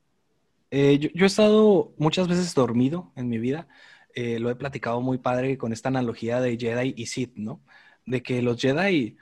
[0.72, 3.68] eh, yo, he estado muchas veces dormido en mi vida.
[4.16, 7.62] Eh, lo he platicado muy padre con esta analogía de Jedi y Sith, ¿no?
[8.06, 9.18] De que los Jedi,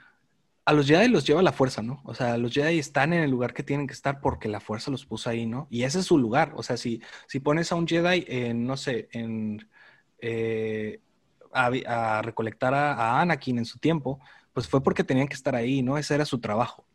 [0.64, 2.00] a los Jedi los lleva la fuerza, ¿no?
[2.04, 4.90] O sea, los Jedi están en el lugar que tienen que estar porque la fuerza
[4.90, 5.68] los puso ahí, ¿no?
[5.70, 6.52] Y ese es su lugar.
[6.56, 9.68] O sea, si, si pones a un Jedi en, no sé, en...
[11.52, 14.20] a, recolectar a Anakin en su tiempo,
[14.52, 15.98] pues fue porque tenían que estar ahí, ¿no?
[15.98, 16.86] Ese era su trabajo.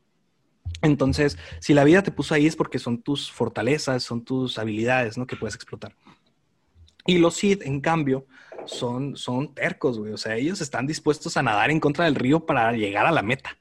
[0.81, 5.17] Entonces, si la vida te puso ahí es porque son tus fortalezas, son tus habilidades,
[5.17, 5.27] ¿no?
[5.27, 5.95] Que puedes explotar.
[7.05, 8.25] Y los Sith, en cambio,
[8.65, 10.13] son, son tercos, güey.
[10.13, 13.21] O sea, ellos están dispuestos a nadar en contra del río para llegar a la
[13.21, 13.57] meta.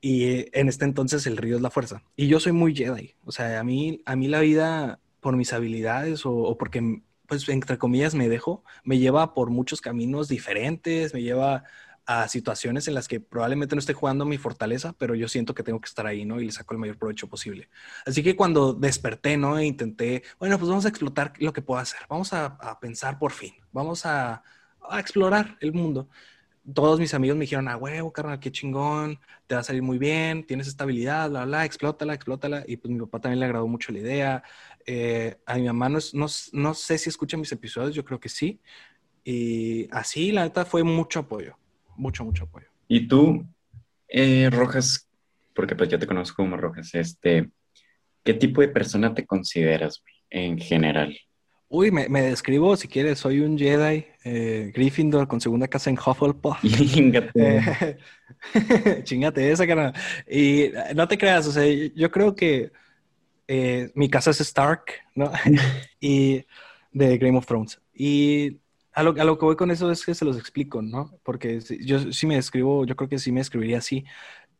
[0.00, 2.02] Y eh, en este entonces el río es la fuerza.
[2.16, 3.14] Y yo soy muy Jedi.
[3.24, 7.76] O sea, a mí, a mí la vida, por mis habilidades o, porque pues entre
[7.76, 11.64] comillas, me dejo, me lleva por muchos caminos diferentes, me lleva
[12.08, 15.62] a situaciones en las que probablemente no esté jugando mi fortaleza, pero yo siento que
[15.62, 16.40] tengo que estar ahí, ¿no?
[16.40, 17.68] Y le saco el mayor provecho posible.
[18.06, 19.58] Así que cuando desperté, ¿no?
[19.58, 23.32] E intenté, bueno, pues vamos a explotar lo que puedo hacer, vamos a, pensar por
[23.32, 24.42] fin, vamos a,
[24.88, 26.08] a, explorar el mundo.
[26.72, 29.98] Todos mis amigos me dijeron, ah, huevo, carnal, qué chingón, te va a salir muy
[29.98, 32.64] bien, tienes estabilidad, bla, bla, explótala, explótala.
[32.66, 34.42] Y pues mi papá también le agradó mucho la idea.
[34.86, 38.30] Eh, a mi mamá no, no, no sé si escucha mis episodios, yo creo que
[38.30, 38.60] sí.
[39.24, 41.58] Y así, la neta, fue mucho apoyo
[41.98, 42.66] mucho, mucho apoyo.
[42.86, 43.46] Y tú,
[44.08, 45.08] eh, Rojas,
[45.54, 47.50] porque pues yo te conozco como Rojas, este,
[48.24, 51.16] ¿qué tipo de persona te consideras en general?
[51.70, 56.62] Uy, me, describo, si quieres, soy un Jedi, eh, Gryffindor con segunda casa en Hufflepuff.
[56.94, 57.98] Chingate.
[59.04, 59.92] chingate esa, cara.
[60.26, 62.72] Y eh, no te creas, o sea, yo creo que
[63.94, 64.84] mi casa es Stark,
[65.14, 65.30] ¿no?
[66.00, 66.44] y
[66.92, 67.80] de Game of Thrones.
[67.92, 68.58] Y
[68.98, 71.12] a lo, que voy con eso es que se los explico, ¿no?
[71.22, 74.04] Porque yo sí me escribo, yo creo que sí me escribiría así.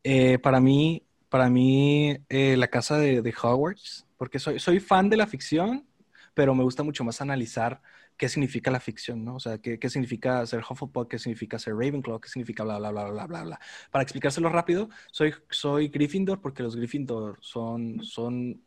[0.01, 5.09] Eh, para mí, para mí eh, la casa de, de, Hogwarts, porque soy, soy fan
[5.09, 5.85] de la ficción,
[6.33, 7.81] pero me gusta mucho más analizar
[8.15, 9.35] qué significa la ficción, ¿no?
[9.35, 12.91] O sea, qué, qué significa ser Hufflepuff, qué significa ser Ravenclaw, qué significa bla, bla,
[12.91, 13.59] bla, bla, bla, bla.
[13.91, 18.61] Para explicárselo rápido, soy, soy Gryffindor porque los Gryffindor son, son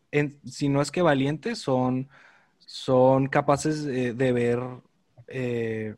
[0.45, 2.11] si no es que valientes, son,
[2.59, 4.61] son capaces de ver
[5.29, 5.97] eh,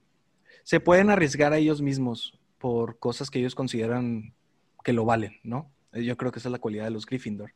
[0.62, 4.34] se pueden arriesgar a ellos mismos por cosas que ellos consideran
[4.82, 5.70] que lo valen, ¿no?
[5.92, 7.52] Eh, yo creo que esa es la cualidad de los Gryffindor.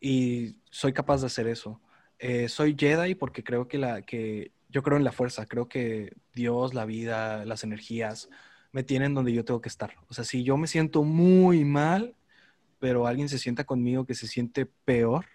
[0.00, 1.80] Y soy capaz de hacer eso.
[2.18, 6.12] Eh, soy Jedi porque creo que, la, que yo creo en la fuerza, creo que
[6.34, 8.28] Dios, la vida, las energías
[8.72, 9.94] me tienen donde yo tengo que estar.
[10.08, 12.16] O sea, si yo me siento muy mal,
[12.80, 15.26] pero alguien se sienta conmigo que se siente peor,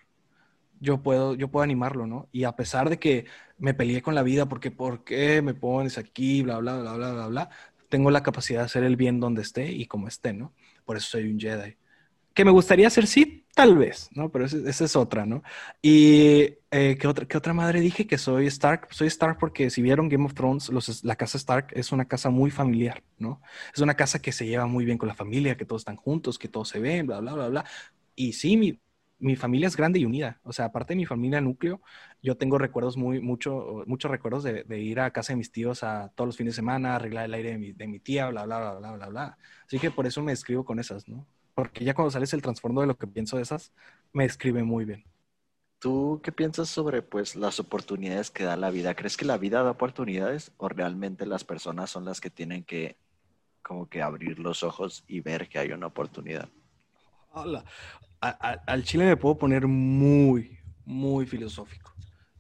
[0.80, 2.30] yo puedo, yo puedo animarlo, ¿no?
[2.32, 3.26] Y a pesar de que
[3.58, 6.42] me peleé con la vida porque, ¿por qué me pones aquí?
[6.42, 7.50] Bla, bla, bla, bla, bla, bla.
[7.90, 10.54] Tengo la capacidad de hacer el bien donde esté y como esté, ¿no?
[10.86, 11.76] Por eso soy un Jedi.
[12.34, 14.32] Que me gustaría ser sí, tal vez, ¿no?
[14.32, 15.44] Pero esa es otra, ¿no?
[15.82, 18.08] Y eh, ¿qué, otra, ¿qué otra madre dije?
[18.08, 18.88] Que soy Stark.
[18.92, 22.30] Soy Stark porque si vieron Game of Thrones, los, la casa Stark es una casa
[22.30, 23.42] muy familiar, ¿no?
[23.74, 26.40] Es una casa que se lleva muy bien con la familia, que todos están juntos,
[26.40, 27.66] que todos se ven, bla, bla, bla, bla.
[28.16, 28.80] Y sí, mi,
[29.20, 30.40] mi familia es grande y unida.
[30.44, 31.82] O sea, aparte de mi familia núcleo,
[32.22, 36.12] yo tengo recuerdos muy, mucho, muchos recuerdos de, ir a casa de mis tíos a
[36.16, 38.60] todos los fines de semana, arreglar el aire de mi, de mi tía, bla, bla,
[38.60, 39.38] bla, bla, bla, bla.
[39.66, 41.28] Así que por eso me escribo con esas, ¿no?
[41.54, 43.74] Porque ya cuando sales el trasfondo de lo que pienso de esas,
[44.14, 45.04] me escribe muy bien.
[45.80, 48.96] ¿Tú qué piensas sobre pues las oportunidades que da la vida?
[48.96, 52.98] ¿Crees que la vida da oportunidades o realmente las personas son las que tienen que
[53.62, 56.50] como que abrir los ojos y ver que hay una oportunidad?
[57.32, 57.64] Hola
[58.22, 61.94] al Chile me puedo poner muy, muy filosófico.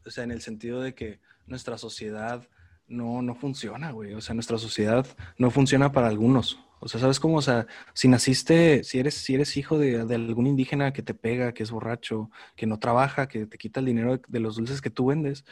[0.05, 2.47] O sea, en el sentido de que nuestra sociedad
[2.87, 4.13] no, no funciona, güey.
[4.13, 5.05] O sea, nuestra sociedad
[5.37, 6.59] no funciona para algunos.
[6.81, 7.37] O sea, ¿sabes cómo?
[7.37, 11.53] O sea, si naciste, si eres, si eres hijo de, algún indígena que te pega,
[11.53, 14.89] que es borracho, que no trabaja, que te quita el dinero de los dulces que
[14.89, 15.45] tú vendes,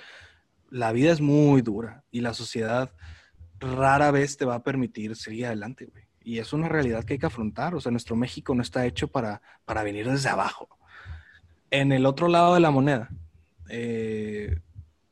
[0.69, 2.93] la vida es muy dura y la sociedad
[3.59, 6.06] rara vez te va a permitir seguir adelante, güey.
[6.27, 7.73] Y es una realidad que hay que afrontar.
[7.73, 10.67] O sea, nuestro México no está hecho para, para venir desde abajo.
[11.71, 13.07] En el otro lado de la moneda,
[13.69, 14.59] eh,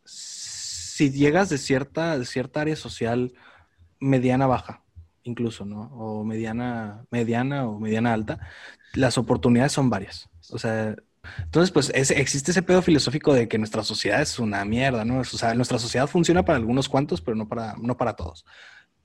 [0.04, 3.34] si llegas de cierta, cierta área social
[3.98, 4.84] mediana baja,
[5.24, 5.84] incluso, ¿no?
[5.94, 8.40] O mediana, mediana o mediana alta,
[8.94, 10.28] las oportunidades son varias.
[10.52, 10.98] O sea,
[11.40, 15.20] entonces, pues existe ese pedo filosófico de que nuestra sociedad es una mierda, ¿no?
[15.20, 18.46] O sea, nuestra sociedad funciona para algunos cuantos, pero no para, no para todos.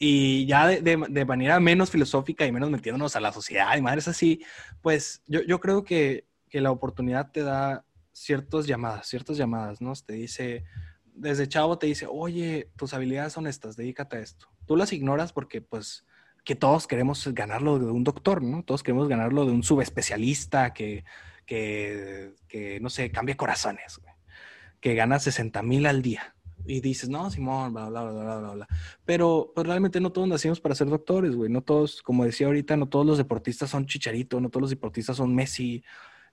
[0.03, 4.43] Y ya de, manera menos filosófica y menos metiéndonos a la sociedad y madres así,
[4.81, 9.93] pues yo, yo creo que, que, la oportunidad te da ciertas llamadas, ciertas llamadas, ¿no?
[9.93, 10.65] Te dice,
[11.05, 14.49] desde chavo te dice, oye, tus habilidades son estas, dedícate a esto.
[14.65, 16.07] Tú las ignoras porque pues
[16.45, 18.63] que todos queremos ganarlo de un doctor, ¿no?
[18.63, 21.05] Todos queremos ganarlo de un subespecialista que,
[21.45, 24.01] que, que no sé, cambia corazones,
[24.81, 26.35] que gana 60 mil al día
[26.67, 28.69] y dices, no, Simón, bla, bla, bla, bla, bla,
[29.05, 31.51] Pero, pues, realmente no todos nacimos para ser doctores, güey.
[31.51, 35.17] No todos, como decía ahorita, no todos los deportistas son Chicharito, no todos los deportistas
[35.17, 35.83] son Messi.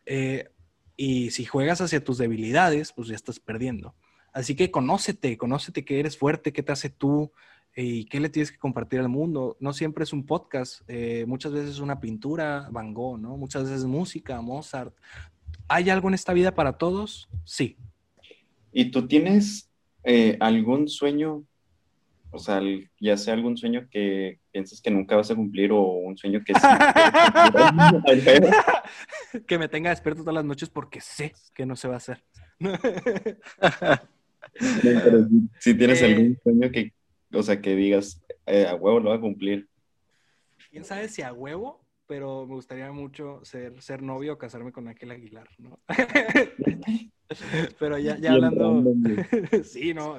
[0.06, 0.50] Eh,
[0.96, 3.96] y si juegas hacia tus debilidades, pues ya estás perdiendo.
[4.34, 7.32] Así que conócete, conócete que eres fuerte, qué te hace tú
[7.76, 9.58] y qué le tienes que compartir al mundo.
[9.60, 13.38] No siempre es un podcast, eh, muchas veces es una pintura, Van Gogh, ¿no?
[13.38, 14.96] Muchas veces música, Mozart.
[15.68, 17.30] ¿Hay algo en esta vida para todos?
[17.46, 17.78] Sí.
[18.72, 19.70] ¿Y tú tienes
[20.04, 21.44] eh, ¿algún sueño,
[22.32, 22.62] o sea,
[23.00, 26.54] ya sea algún sueño que piensas que nunca vas a cumplir o un sueño que
[26.54, 26.60] sí?
[29.48, 32.24] que me tenga despierto todas las noches porque sé que no se va a hacer.
[35.60, 36.94] si tienes Eh, algún sueño que,
[37.34, 39.68] o sea, que digas, eh, a huevo lo voy a cumplir.
[40.72, 44.88] quién sabe si a huevo, pero me gustaría mucho ser, ser novio o casarme con
[44.88, 45.80] aquel Aguilar, ¿no?
[47.80, 48.84] pero ya, ya hablando.
[49.64, 50.18] sí, no,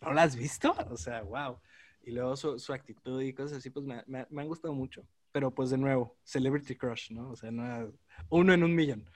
[0.00, 0.74] ¿no la has visto?
[0.90, 1.58] O sea, wow.
[2.02, 5.06] Y luego su, su actitud y cosas así, pues me, me- me han gustado mucho.
[5.32, 7.30] Pero pues de nuevo, Celebrity Crush, ¿no?
[7.30, 7.90] O sea, no,
[8.28, 9.08] uno en un millón.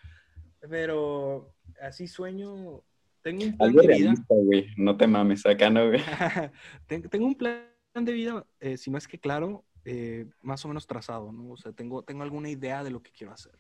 [0.68, 2.82] Pero así sueño,
[3.22, 4.14] tengo un plan Algo de vida.
[4.28, 4.66] güey.
[4.76, 6.00] No te mames, acá no, güey.
[6.86, 7.62] Ten- tengo un plan
[7.94, 11.53] de vida, eh, si no es que claro, eh, más o menos trazado, ¿no?
[11.53, 13.59] O sea, tengo, tengo alguna idea de lo que quiero hacer.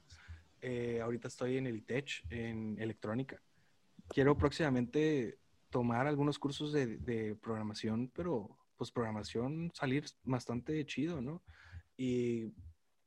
[0.60, 3.40] Eh, ahorita estoy en el ITECH, en electrónica.
[4.08, 5.38] Quiero próximamente
[5.70, 11.42] tomar algunos cursos de, de programación, pero pues programación salir bastante chido, ¿no?
[11.96, 12.52] Y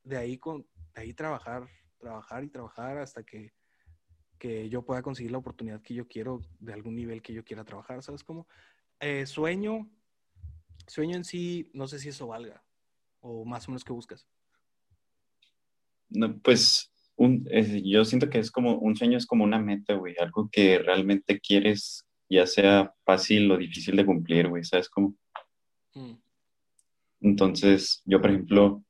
[0.04, 0.66] de ahí, con,
[0.96, 1.70] de ahí trabajar,
[2.00, 3.54] trabajar y trabajar hasta que,
[4.40, 7.64] que yo pueda conseguir la oportunidad que yo quiero de algún nivel que yo quiera
[7.64, 8.48] trabajar, ¿sabes cómo?
[9.00, 9.88] Eh, sueño,
[10.88, 12.64] sueño en sí, no sé si eso valga
[13.22, 14.28] o más o menos qué buscas.
[16.10, 17.48] No, pues un,
[17.84, 20.16] yo siento que es como un sueño, es como una meta, güey.
[20.20, 24.64] Algo que realmente quieres, ya sea fácil o difícil de cumplir, güey.
[24.64, 25.16] ¿Sabes cómo?
[25.94, 26.14] Mm,
[27.22, 28.84] Entonces, yo, por ejemplo,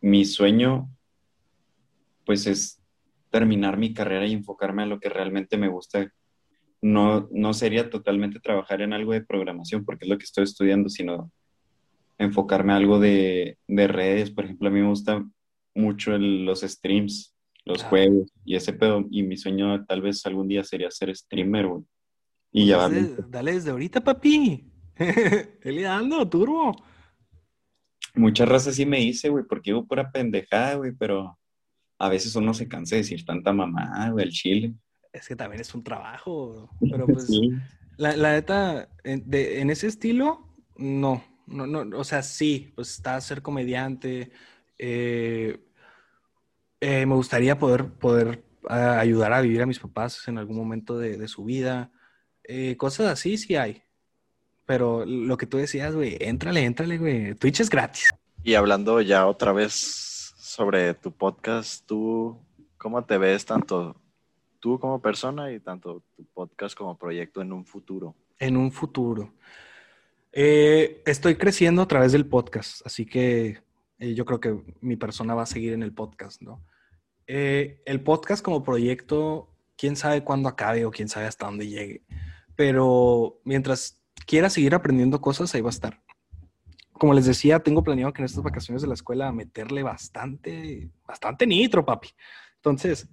[0.00, 0.88] mi sueño,
[2.24, 2.80] pues es
[3.30, 6.12] terminar mi carrera y enfocarme a lo que realmente me gusta.
[6.80, 10.88] No, no sería totalmente trabajar en algo de programación, porque es lo que estoy estudiando,
[10.88, 11.32] sino
[12.18, 14.30] enfocarme a algo de, de redes.
[14.30, 15.24] Por ejemplo, a mí me gusta
[15.74, 17.88] mucho el- los streams, los Ah.
[17.88, 19.04] juegos y ese pedo.
[19.10, 21.82] Y mi sueño tal vez algún día sería ser streamer, güey.
[22.50, 24.70] Y pues llevarme dale, desde ahorita, papi.
[25.62, 26.74] Él dando, turbo.
[28.14, 31.38] Mucha raza sí me dice, güey, porque digo pura pendejada, güey, pero
[31.98, 34.74] a veces uno se cansa de decir tanta mamá, güey, el chile.
[35.12, 37.50] Es que también es un trabajo, pero pues Sí.
[37.96, 42.90] La, la neta, en, de- en ese estilo, no, no, no, o sea, sí, pues
[42.90, 44.32] está ser comediante.
[44.78, 45.58] eh,
[46.80, 50.98] eh, me gustaría poder, poder ah, ayudar a vivir a mis papás en algún momento
[50.98, 51.90] de, de su vida.
[52.44, 53.82] Eh, cosas así sí hay.
[54.64, 57.34] Pero lo que tú decías, güey, éntrale, éntrale, güey.
[57.34, 58.10] Twitch es gratis.
[58.44, 59.72] Y hablando ya otra vez
[60.36, 62.38] sobre tu podcast, ¿tú
[62.76, 63.96] cómo te ves tanto
[64.60, 68.14] tú como persona y tanto tu podcast como proyecto en un futuro?
[68.38, 69.34] En un futuro.
[70.40, 73.60] Eh, estoy creciendo a través del podcast, así que
[73.98, 76.64] eh, yo creo que mi persona va a seguir en el podcast, ¿no?
[77.26, 82.04] Eh, el podcast como proyecto, quién sabe cuándo acabe o quién sabe hasta dónde llegue,
[82.54, 86.00] pero mientras quiera seguir aprendiendo cosas, ahí va a estar.
[86.92, 91.48] Como les decía, tengo planeado que en estas vacaciones de la escuela meterle bastante, bastante
[91.48, 92.10] nitro, papi.
[92.54, 93.08] Entonces,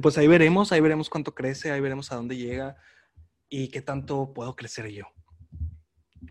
[0.00, 2.78] pues ahí veremos, ahí veremos cuánto crece, ahí veremos a dónde llega
[3.50, 5.04] y qué tanto puedo crecer yo.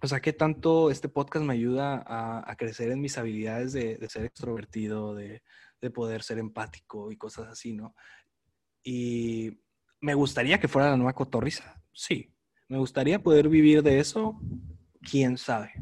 [0.02, 3.98] O sea, qué tanto este podcast me ayuda a, a crecer en mis habilidades de,
[4.10, 5.42] ser extrovertido, de,
[5.82, 7.96] de poder ser empático y cosas así, ¿no?
[8.84, 9.60] Y
[10.02, 12.34] me gustaría que fuera la nueva cotorriza, sí.
[12.68, 14.40] Me gustaría poder vivir de eso,
[15.02, 15.74] quién sabe.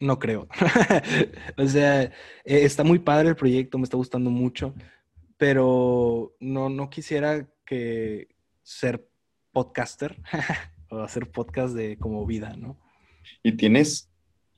[0.00, 0.48] No creo.
[1.58, 2.12] o sea, eh,
[2.44, 4.74] está muy padre el proyecto, me está gustando mucho,
[5.36, 9.09] pero no, no quisiera que ser
[9.52, 10.20] podcaster
[10.90, 12.78] o hacer podcast de como vida, ¿no?
[13.42, 14.10] ¿Y tienes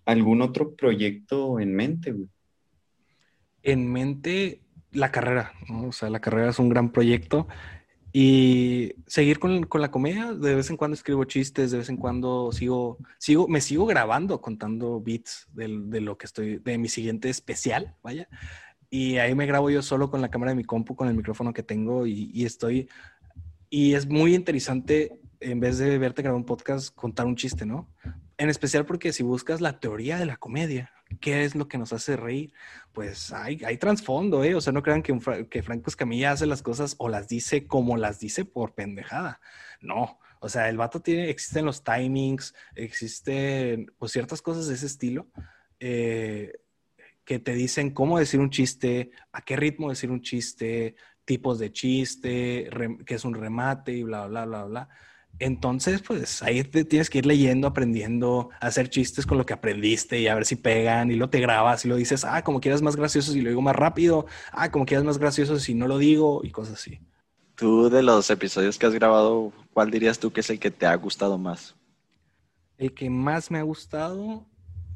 [0.05, 2.29] algún otro proyecto en mente, güey?
[3.63, 4.63] En mente
[4.93, 5.89] la carrera, ¿no?
[5.89, 7.47] O sea, la carrera es un gran proyecto
[8.13, 10.35] y seguir con, con la comedia.
[10.35, 14.41] De vez en cuando escribo chistes, de vez en cuando sigo, sigo, me sigo grabando
[14.41, 18.29] contando beats de, lo que estoy, de mi siguiente especial, vaya.
[18.91, 21.55] Y ahí me grabo yo solo con la cámara de mi compu, con el micrófono
[21.55, 22.89] que tengo y, y estoy
[23.75, 27.89] Y es muy interesante, en vez de verte grabar un podcast, contar un chiste, ¿no?
[28.37, 30.93] En especial porque si buscas la teoría de la comedia,
[31.23, 32.53] ¿qué es lo que nos hace reír?
[32.93, 34.55] Pues hay, hay trasfondo, ¿eh?
[34.55, 37.67] O sea, no crean que, un que Franco Escamilla hace las cosas o las dice
[37.67, 39.41] como las dice por pendejada.
[39.81, 40.19] No.
[40.41, 45.29] O sea, el vato tiene, existen los timings, existen pues ciertas cosas de ese estilo.
[45.81, 46.53] eh,
[47.25, 51.73] que te dicen cómo decir un chiste, a qué ritmo decir un chiste, tipos de
[51.73, 52.69] chiste,
[53.07, 54.89] qué es un remate y bla, bla, bla, bla.
[55.39, 59.55] Entonces, pues ahí te tienes que ir leyendo, aprendiendo, a hacer chistes con lo que
[59.55, 62.61] aprendiste y a ver si pegan y lo te grabas y lo dices, ah, como
[62.61, 65.89] quieras más gracioso si lo digo más rápido, ah, como quieras más gracioso si no
[65.89, 67.01] lo digo y cosas así.
[67.57, 70.87] Tú de los episodios que has grabado, ¿cuál dirías tú que es el que te
[70.87, 71.75] ha gustado más?
[72.79, 74.47] El que más me ha gustado,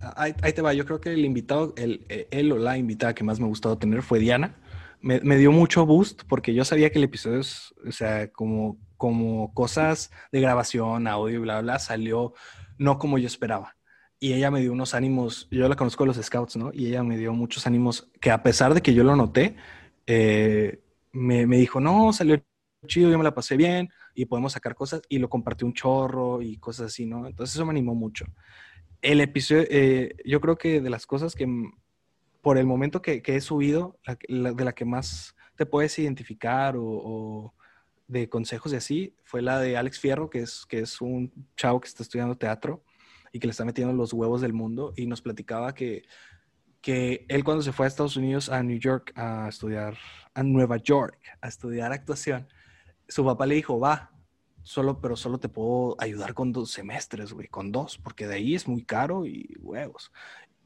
[0.01, 3.25] ahí, ahí te va, yo creo que el invitado, el, él o la invitada que
[3.25, 4.55] más me ha gustado tener fue Diana.
[5.01, 9.53] Me, dio mucho boost porque yo sabía que el episodio, es, o sea, como, como
[9.55, 12.35] cosas de grabación, audio bla, bla, salió
[12.79, 13.77] no como yo esperaba.
[14.19, 16.71] Y ella me dio unos ánimos, yo la conozco de los scouts, ¿no?
[16.73, 19.57] Y ella me dio muchos ánimos que a pesar de que yo lo noté,
[20.07, 20.81] eh,
[21.13, 22.43] me, me dijo, no, salió
[22.87, 26.41] chido, yo me la pasé bien y podemos sacar cosas y lo compartió un chorro
[26.41, 27.27] y cosas así, ¿no?
[27.27, 28.27] Entonces eso me animó mucho.
[29.03, 31.47] El episodio, eh, yo creo que de las cosas que
[32.47, 37.53] por el momento que, he subido, de la que más te puedes identificar o,
[38.07, 41.81] de consejos y así, fue la de Alex Fierro, que es, que es un chavo
[41.81, 42.85] que está estudiando teatro
[43.33, 46.05] y que le está metiendo los huevos del mundo y nos platicaba que,
[46.81, 49.99] que él cuando se fue a Estados Unidos, a New York, a estudiar,
[50.33, 52.47] a Nueva York, a estudiar actuación,
[53.09, 54.13] su papá le dijo, va,
[54.67, 58.55] solo, pero solo te puedo ayudar con dos semestres, güey, con dos, porque de ahí
[58.55, 60.13] es muy caro y huevos.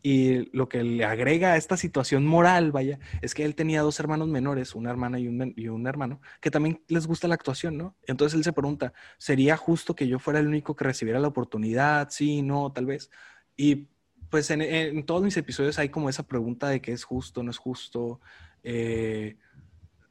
[0.03, 4.01] Y lo que le agrega a esta situación moral, vaya, es que él tenía dos
[4.01, 7.77] hermanos menores, una hermana y un, y un, hermano, que también les gusta la actuación,
[7.77, 7.97] ¿no?
[8.07, 12.09] Entonces él se pregunta, ¿sería justo que yo fuera el único que recibiera la oportunidad?
[12.11, 13.11] Sí, no, tal vez.
[13.57, 13.89] Y
[14.31, 17.51] pues en, en todos mis episodios hay como esa pregunta de qué es justo, no
[17.51, 18.21] es justo.
[18.63, 19.37] Eh,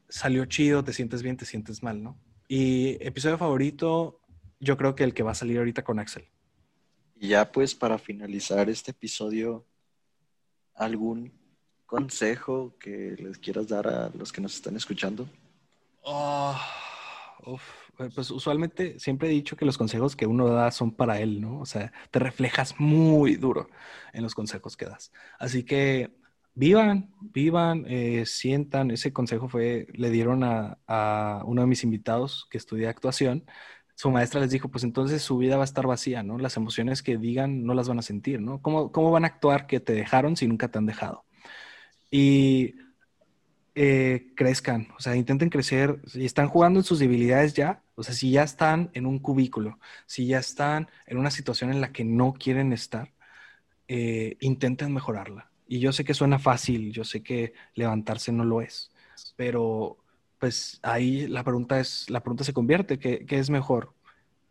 [0.08, 2.20] salió chido, te sientes bien, te sientes mal, ¿no?
[2.48, 4.22] Y episodio favorito,
[4.60, 6.26] yo creo que el que va a salir ahorita con Axel.
[7.16, 9.66] Ya pues para finalizar este episodio,
[10.80, 11.32] ¿algún
[11.86, 15.30] consejo que les quieras dar a los que nos están escuchando?
[16.02, 16.56] Oh,
[18.16, 21.60] pues usualmente siempre he dicho que los consejos que uno da son para él, ¿no?
[21.60, 23.70] O sea, te reflejas muy duro
[24.14, 25.12] en los consejos que das.
[25.38, 26.12] Así que
[26.54, 28.92] vivan, vivan, eh, sientan.
[28.92, 33.46] Ese consejo fue, le dieron a, uno de mis invitados que estudia actuación.
[34.00, 36.38] Su maestra les dijo, pues entonces su vida va a estar vacía, ¿no?
[36.38, 38.62] Las emociones que digan no las van a sentir, ¿no?
[38.62, 41.26] ¿Cómo, cómo van a actuar que te dejaron si nunca te han dejado?
[42.10, 42.76] Y
[43.76, 48.14] eh, crezcan, o sea, intenten crecer, si están jugando en sus debilidades ya, o sea,
[48.14, 52.06] si ya están en un cubículo, si ya están en una situación en la que
[52.06, 53.12] no quieren estar,
[53.90, 58.62] eh, intenten mejorarla y yo sé que suena fácil, yo sé que levantarse no lo
[58.62, 58.94] es,
[59.36, 59.98] pero
[60.40, 63.94] pues ahí la pregunta es, la pregunta se convierte, ¿qué, qué es mejor?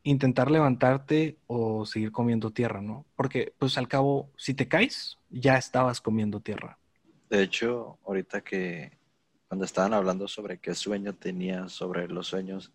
[0.09, 3.05] intentar levantarte o seguir comiendo tierra, ¿no?
[3.15, 6.79] Porque pues al cabo, si te caes, ya estabas comiendo tierra.
[7.29, 8.97] De hecho, ahorita que
[9.49, 12.73] cuando estaban hablando sobre qué sueño tenía sobre los sueños,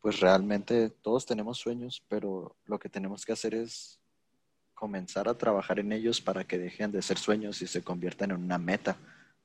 [0.00, 4.00] pues realmente todos tenemos sueños, pero lo que tenemos que hacer es
[4.74, 8.42] comenzar a trabajar en ellos para que dejen de ser sueños y se conviertan en
[8.42, 8.96] una meta.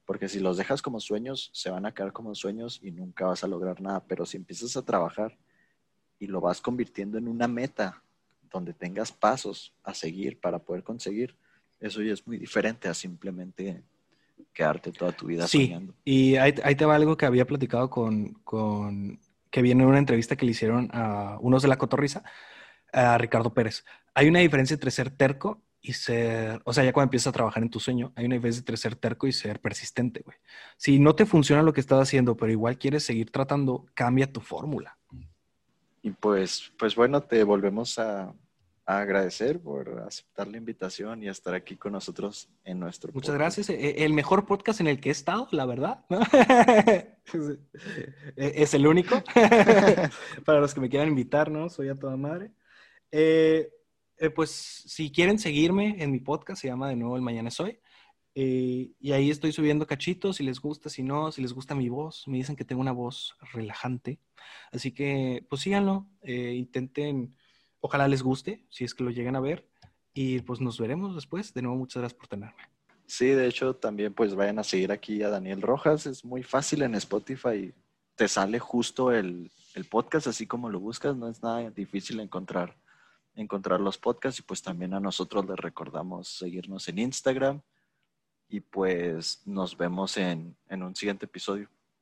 [0.08, 3.44] Porque si los dejas como sueños, se van a quedar como sueños y nunca vas
[3.44, 4.06] a lograr nada.
[4.08, 5.38] Pero si empiezas a trabajar
[6.18, 8.02] y lo vas convirtiendo en una meta
[8.50, 11.36] donde tengas pasos a seguir para poder conseguir,
[11.82, 13.84] eso ya es muy diferente a simplemente
[14.54, 18.34] quedarte toda tu vida sí, Y ahí, ahí, te va algo que había platicado con,
[18.46, 19.20] con,
[19.52, 22.24] que viene en una entrevista que le hicieron a unos de la cotorriza,
[22.94, 23.84] a Ricardo Pérez.
[24.14, 27.64] Hay una diferencia entre ser terco y ser, o sea, ya cuando empiezas a trabajar
[27.64, 30.38] en tu sueño, hay una diferencia entre ser terco y ser persistente, güey.
[30.76, 34.42] Si no te funciona lo que estás haciendo, pero igual quieres seguir tratando, cambia tu
[34.42, 34.98] fórmula.
[36.02, 38.34] Y pues, pues bueno, te volvemos a,
[38.86, 43.70] agradecer por aceptar la invitación y estar aquí con nosotros en nuestro Muchas gracias.
[43.70, 46.06] E, el mejor podcast en el que he estado, la verdad.
[48.38, 49.22] E, es el único.
[50.46, 51.68] Para los que me quieran invitar, ¿no?
[51.68, 52.52] Soy a toda madre.
[53.12, 53.70] Eh,
[54.18, 57.80] eh, pues si quieren seguirme en mi podcast, se llama de nuevo El Mañana Soy.
[58.36, 61.90] Eh, y ahí estoy subiendo cachitos, si les gusta, si no, si les gusta mi
[61.90, 62.28] voz.
[62.28, 64.20] Me dicen que tengo una voz relajante.
[64.72, 67.36] Así que, pues síganlo, intenten,
[67.80, 69.68] ojalá les guste, si es que lo llegan a ver.
[70.14, 71.54] Y pues nos veremos después.
[71.54, 72.62] De nuevo, muchas gracias por tenerme.
[73.06, 76.06] Sí, de hecho, también pues vayan a seguir aquí a Daniel Rojas.
[76.06, 77.74] Es muy fácil en Spotify.
[78.16, 81.16] Te sale justo el, el podcast, así como lo buscas.
[81.16, 82.76] No es nada difícil encontrar
[83.38, 87.62] encontrar los podcasts y pues también a nosotros les recordamos seguirnos en Instagram
[88.50, 91.70] y pues nos vemos en, en un siguiente episodio.